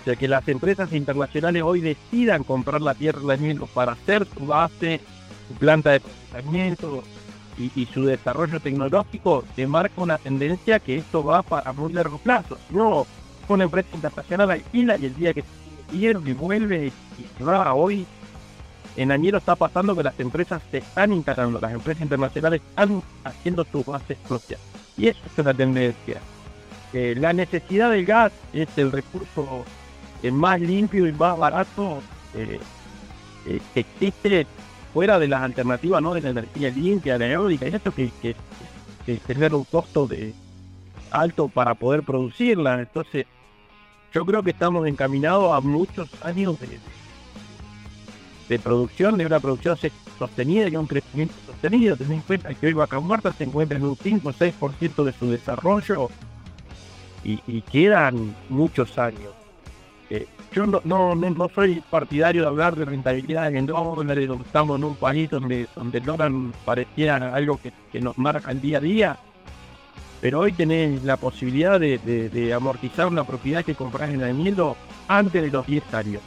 [0.00, 4.26] O sea, que las empresas internacionales hoy decidan comprar la tierra de Anilo para hacer
[4.26, 5.00] su base,
[5.48, 7.04] su planta de procesamiento
[7.56, 12.18] y, y su desarrollo tecnológico, te marca una tendencia que esto va para muy largo
[12.18, 12.58] plazo.
[12.70, 13.06] No,
[13.52, 15.62] una empresa internacional alquila y el día que se
[15.92, 16.92] y vuelve y
[17.38, 18.06] se va hoy.
[18.96, 23.64] En Añero está pasando que las empresas se están instalando, las empresas internacionales están haciendo
[23.64, 24.60] sus bases propias.
[24.98, 26.20] Y eso es una tendencia.
[26.92, 29.64] Eh, la necesidad del gas es el recurso
[30.22, 32.02] eh, más limpio y más barato
[32.34, 32.60] eh,
[33.46, 34.46] eh, que existe
[34.92, 36.12] fuera de las alternativas ¿no?
[36.12, 38.36] de la energía limpia, la eólica, y esto que, que,
[39.06, 40.34] que tener un costo de
[41.10, 42.78] alto para poder producirla.
[42.80, 43.26] Entonces,
[44.12, 46.56] yo creo que estamos encaminados a muchos años
[48.48, 49.76] de, producción, de una producción
[50.18, 51.96] sostenida y un crecimiento sostenido.
[51.96, 55.12] Ten en cuenta que hoy Vaca Muerta se encuentra en un 5 o 6% de
[55.12, 56.10] su desarrollo
[57.24, 59.32] y, quedan muchos años.
[60.10, 64.96] Eh, yo no, no, soy partidario de hablar de rentabilidad en dólares, estamos en un
[64.96, 67.58] país donde, donde el pareciera algo
[67.90, 69.18] que nos marca el día a día.
[70.22, 74.76] Pero hoy tenés la posibilidad de, amortizar una propiedad que compras en el miedo
[75.08, 76.22] antes de los 10 años.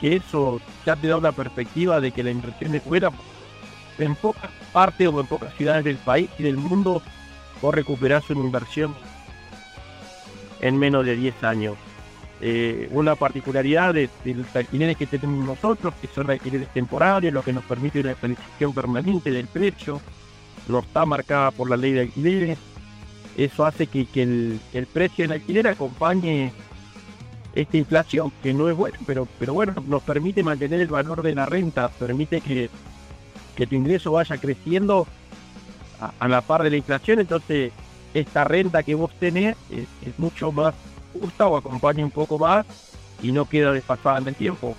[0.00, 3.10] Que eso ya te da una perspectiva de que la inversión es fuera.
[3.98, 7.02] En pocas partes o en pocas ciudades del país y del mundo
[7.60, 8.94] vos recuperás una inversión
[10.62, 11.76] en menos de 10 años.
[12.40, 17.42] Eh, una particularidad de, de los alquileres que tenemos nosotros, que son alquileres temporarios, lo
[17.42, 20.00] que nos permite una planificación permanente del precio,
[20.68, 22.58] no está marcada por la ley de alquileres.
[23.36, 26.52] Eso hace que, el, el precio del alquiler acompañe
[27.54, 31.34] esta inflación, que no es bueno, pero, pero bueno, nos permite mantener el valor de
[31.34, 32.68] la renta, permite que,
[33.56, 35.06] tu ingreso vaya creciendo
[36.18, 37.72] a, la par de la inflación, entonces
[38.12, 39.86] esta renta que vos tenés es,
[40.18, 40.74] mucho más
[41.12, 42.66] justa o acompaña un poco más
[43.22, 44.74] y no queda desfasada en el tiempo.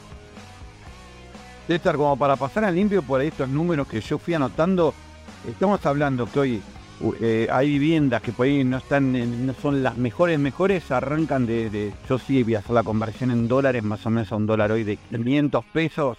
[1.67, 4.93] César, como para pasar a limpio por estos números que yo fui anotando,
[5.49, 6.61] estamos hablando que hoy
[7.19, 11.45] eh, hay viviendas que por ahí no están, en- no son las mejores, mejores, arrancan
[11.45, 14.45] de, yo sí voy a hacer la conversión en dólares, más o menos a un
[14.45, 16.17] dólar hoy de 500 pesos,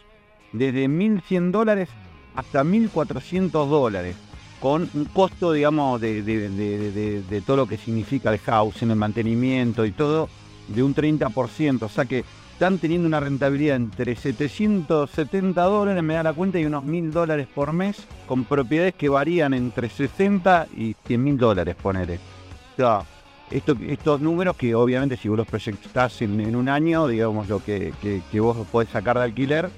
[0.52, 1.88] desde 1.100 dólares
[2.34, 4.16] hasta 1.400 dólares,
[4.60, 9.92] con un costo, digamos, de, de- todo lo que significa el housing, el mantenimiento y
[9.92, 10.28] todo,
[10.68, 12.24] de un 30%, o sea que
[12.56, 17.46] están teniendo una rentabilidad entre 770 dólares, me da la cuenta, y unos 1000 dólares
[17.54, 22.14] por mes, con propiedades que varían entre 60 y 100 mil dólares, ponele.
[22.14, 23.00] O sea,
[23.50, 27.92] esto, estos números que obviamente si vos los proyectás en, un año, digamos, lo que,
[28.40, 29.68] vos podés sacar de alquiler,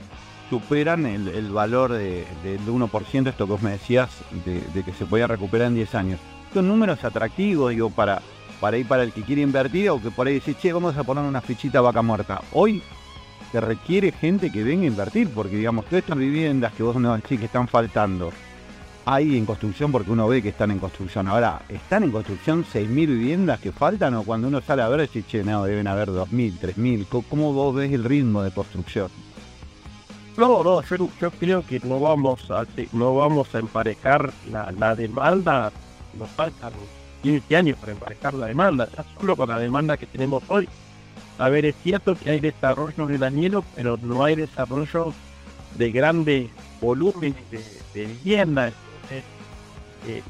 [0.48, 4.09] superan el, el valor de- del 1%, esto que vos me decías,
[4.44, 6.20] de, de que se podía recuperar en 10 años.
[6.55, 8.22] Son números atractivos, digo, para,
[8.60, 11.05] para ir para el que quiere invertir o que por ahí dice, che, vamos a
[11.05, 12.40] poner una fichita vaca muerta.
[12.52, 12.82] Hoy
[13.52, 17.14] se requiere gente que venga a invertir, porque digamos, todas estas viviendas que vos no
[17.16, 18.30] decís que están faltando,
[19.06, 21.28] hay en construcción porque uno ve que están en construcción.
[21.28, 25.24] Ahora, ¿están en construcción 6.000 viviendas que faltan o cuando uno sale a ver, decís,
[25.26, 27.06] che, no, deben haber 2.000, 3.000?
[27.09, 29.09] ¿Cómo- ¿Cómo vos ves el ritmo de construcción?
[30.36, 34.94] No, no, yo, yo creo que no vamos a no vamos a emparejar la, la
[34.94, 35.72] demanda,
[36.16, 36.72] nos faltan
[37.23, 40.69] 15 años para emparejar la demanda, ya solo con la demanda que tenemos hoy.
[41.39, 45.12] A ver, es cierto que hay desarrollo en el anhelo, pero no hay desarrollo
[45.77, 46.51] de grandes
[46.81, 47.62] volúmenes de,
[47.95, 48.69] de vivienda.
[48.69, 49.24] Entonces,
[50.07, 50.23] eh,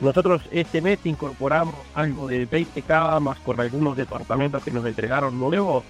[0.00, 5.84] nosotros este mes incorporamos algo de 20 camas con algunos departamentos que nos entregaron nuevos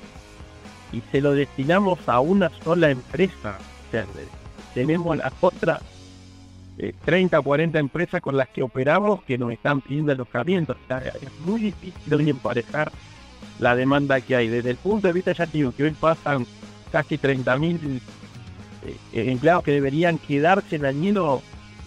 [0.92, 3.58] y se lo destinamos a una sola empresa.
[3.88, 4.28] O sea, de-
[4.74, 5.80] tenemos las otras
[6.78, 10.72] eh, 30 o 40 empresas con las que operamos que nos están pidiendo alojamiento.
[10.72, 12.90] O sea, es muy difícil hoy emparejar
[13.58, 14.48] la demanda que hay.
[14.48, 16.46] Desde el punto de vista, ya digo, que hoy pasan
[16.90, 18.00] casi 30.000
[18.86, 21.42] eh, eh, empleados que deberían quedarse en Añelo,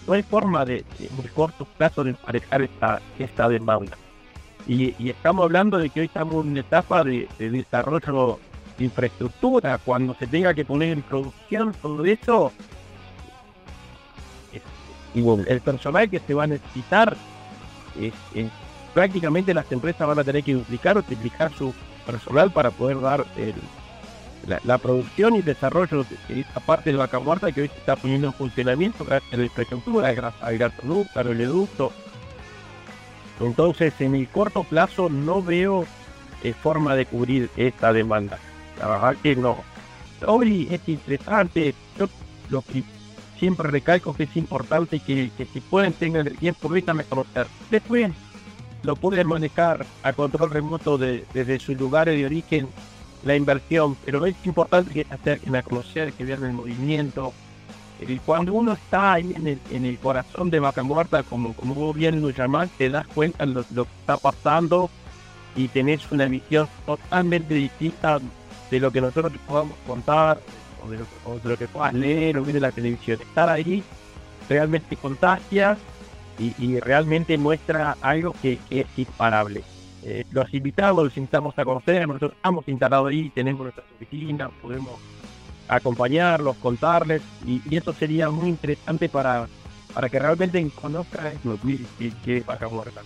[0.06, 3.96] no hay forma de, de muy corto plazo de emparejar esta, esta demanda.
[4.66, 8.38] Y, y estamos hablando de que hoy estamos en una etapa de, de desarrollo
[8.78, 12.52] de infraestructura, cuando se tenga que poner en producción todo eso,
[15.46, 17.16] el personal que se va a necesitar,
[18.00, 18.50] es- es-
[18.94, 21.72] prácticamente las empresas van a tener que duplicar o triplicar su
[22.06, 23.24] personal para poder dar
[24.64, 28.28] la, producción y desarrollo de esta parte de vaca muerta que hoy se está poniendo
[28.28, 31.92] en funcionamiento gracias a la infraestructura, gracias al gasoducto, al oleoducto.
[33.40, 35.86] Entonces, en el corto plazo no veo
[36.42, 38.38] eh, forma de cubrir esta demanda.
[38.80, 39.58] La verdad que no.
[40.26, 41.74] Hoy es interesante,
[43.38, 47.46] siempre recalco que es importante que, si pueden tengan el tiempo, permítanme conocer.
[47.70, 48.12] Después
[48.82, 52.68] lo pueden manejar a control remoto de- desde sus lugares de origen
[53.24, 57.32] la inversión, pero es importante que acerquen a conocer, que vean el movimiento.
[58.00, 62.30] Eh, Cuando uno está ahí en el, corazón de Vaca Muerta, como, como bien lo
[62.30, 64.88] llamás, te das cuenta de lo, que está pasando
[65.56, 68.20] y tenés una visión totalmente distinta
[68.70, 70.38] de lo que nosotros podamos contar
[70.84, 70.98] o de
[71.48, 73.20] lo, que puedas leer o ver en la televisión.
[73.20, 73.82] Estar ahí
[74.48, 75.76] realmente contagia
[76.38, 79.62] y, realmente muestra algo que, que es imparable.
[80.04, 85.00] Eh, los invitamos, los invitamos a conocer, nosotros estamos instalados ahí, tenemos nuestras oficinas, podemos
[85.68, 89.48] acompañarlos, contarles y, y eso sería muy interesante para,
[89.92, 93.02] para que realmente conozcan lo que, que- que Muerta.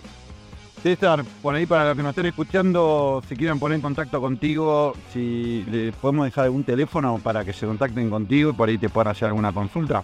[0.83, 4.95] César, por ahí para los que nos estén escuchando, si quieren poner en contacto contigo,
[5.13, 8.89] si le podemos dejar algún teléfono para que se contacten contigo y por ahí te
[8.89, 10.03] puedan hacer alguna consulta.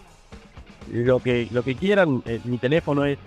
[0.92, 2.22] lo que lo que quieran.
[2.26, 3.18] eh, mi teléfono es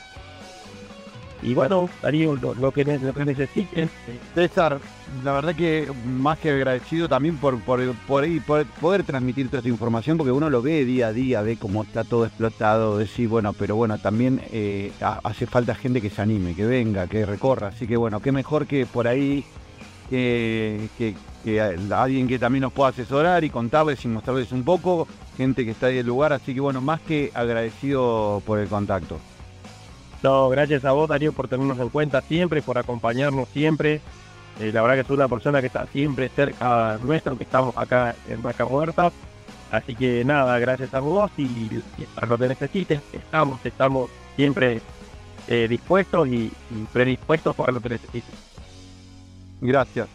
[1.42, 3.90] Y bueno, Darío, lo, que, lo que necesiten.
[4.08, 4.80] eh, César,
[5.22, 9.68] la verdad que más que agradecido también por, por, por por poder transmitir toda esta
[9.68, 13.52] información, porque uno lo ve día a día, ve cómo está todo explotado, decir, bueno,
[13.52, 17.68] pero bueno, también eh, ha- hace falta gente que se anime, que venga, que recorra,
[17.68, 19.44] así que bueno, qué mejor que por ahí
[20.08, 21.14] que, que-
[21.44, 25.06] que alguien que también nos pueda asesorar y contarles y mostrarles un poco,
[25.36, 28.68] gente que está ahí en el lugar, así que bueno, más que agradecido por el
[28.68, 29.18] contacto.
[30.22, 34.00] No, gracias a vos, Darío, por tenernos en cuenta siempre, por acompañarnos siempre.
[34.60, 38.16] Eh, la verdad que es una persona que está siempre cerca nuestro, que estamos acá
[38.28, 39.12] en Vaca Muerta.
[39.70, 41.82] Así que nada, gracias a vos y, y
[42.14, 44.80] para lo que necesites, estamos, estamos siempre
[45.48, 48.34] eh, dispuestos y, y predispuestos para lo que necesites.
[49.60, 50.08] Gracias.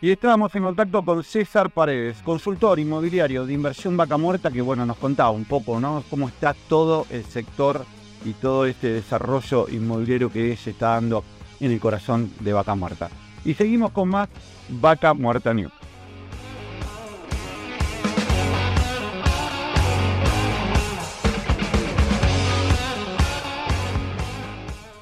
[0.00, 4.86] Y estábamos en contacto con César Paredes, consultor inmobiliario de inversión Vaca Muerta, que bueno,
[4.86, 6.04] nos contaba un poco, ¿no?
[6.08, 7.84] Cómo está todo el sector
[8.24, 11.24] y todo este desarrollo inmobiliario que se está dando
[11.58, 13.10] en el corazón de Vaca Muerta.
[13.44, 14.28] Y seguimos con más
[14.68, 15.72] Vaca Muerta News.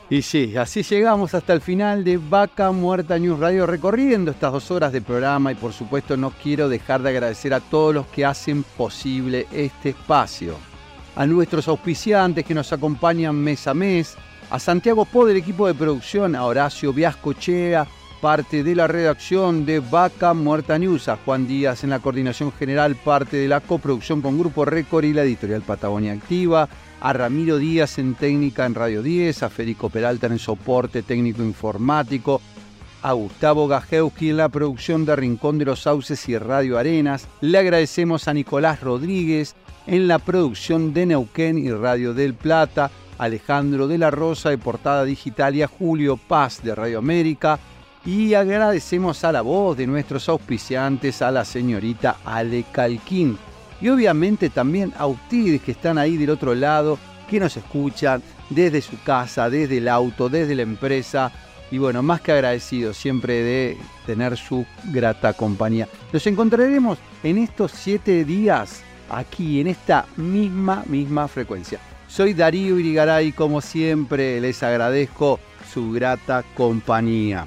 [0.08, 4.70] Y sí, así llegamos hasta el final de Vaca Muerta News Radio, recorriendo estas dos
[4.70, 5.50] horas de programa.
[5.50, 9.88] Y por supuesto no quiero dejar de agradecer a todos los que hacen posible este
[9.88, 10.54] espacio.
[11.16, 14.16] A nuestros auspiciantes que nos acompañan mes a mes,
[14.48, 17.88] a Santiago Po del equipo de producción, a Horacio Viascochea,
[18.20, 22.94] parte de la redacción de Vaca Muerta News, a Juan Díaz en la coordinación general,
[22.94, 26.68] parte de la coproducción con Grupo Récord y la editorial Patagonia Activa,
[27.06, 32.40] a Ramiro Díaz en técnica en Radio 10, a Federico Peralta en soporte técnico informático,
[33.00, 37.28] a Gustavo Gajewski en la producción de Rincón de los Sauces y Radio Arenas.
[37.40, 39.54] Le agradecemos a Nicolás Rodríguez
[39.86, 45.04] en la producción de Neuquén y Radio del Plata, Alejandro de la Rosa de Portada
[45.04, 47.60] Digital y a Julio Paz de Radio América.
[48.04, 53.38] Y agradecemos a la voz de nuestros auspiciantes, a la señorita Ale Calquín.
[53.80, 56.98] Y obviamente también a ustedes que están ahí del otro lado,
[57.28, 61.32] que nos escuchan desde su casa, desde el auto, desde la empresa.
[61.70, 63.76] Y bueno, más que agradecidos siempre de
[64.06, 65.88] tener su grata compañía.
[66.12, 71.80] Nos encontraremos en estos siete días aquí, en esta misma, misma frecuencia.
[72.08, 75.40] Soy Darío Irigaray, como siempre les agradezco
[75.72, 77.46] su grata compañía.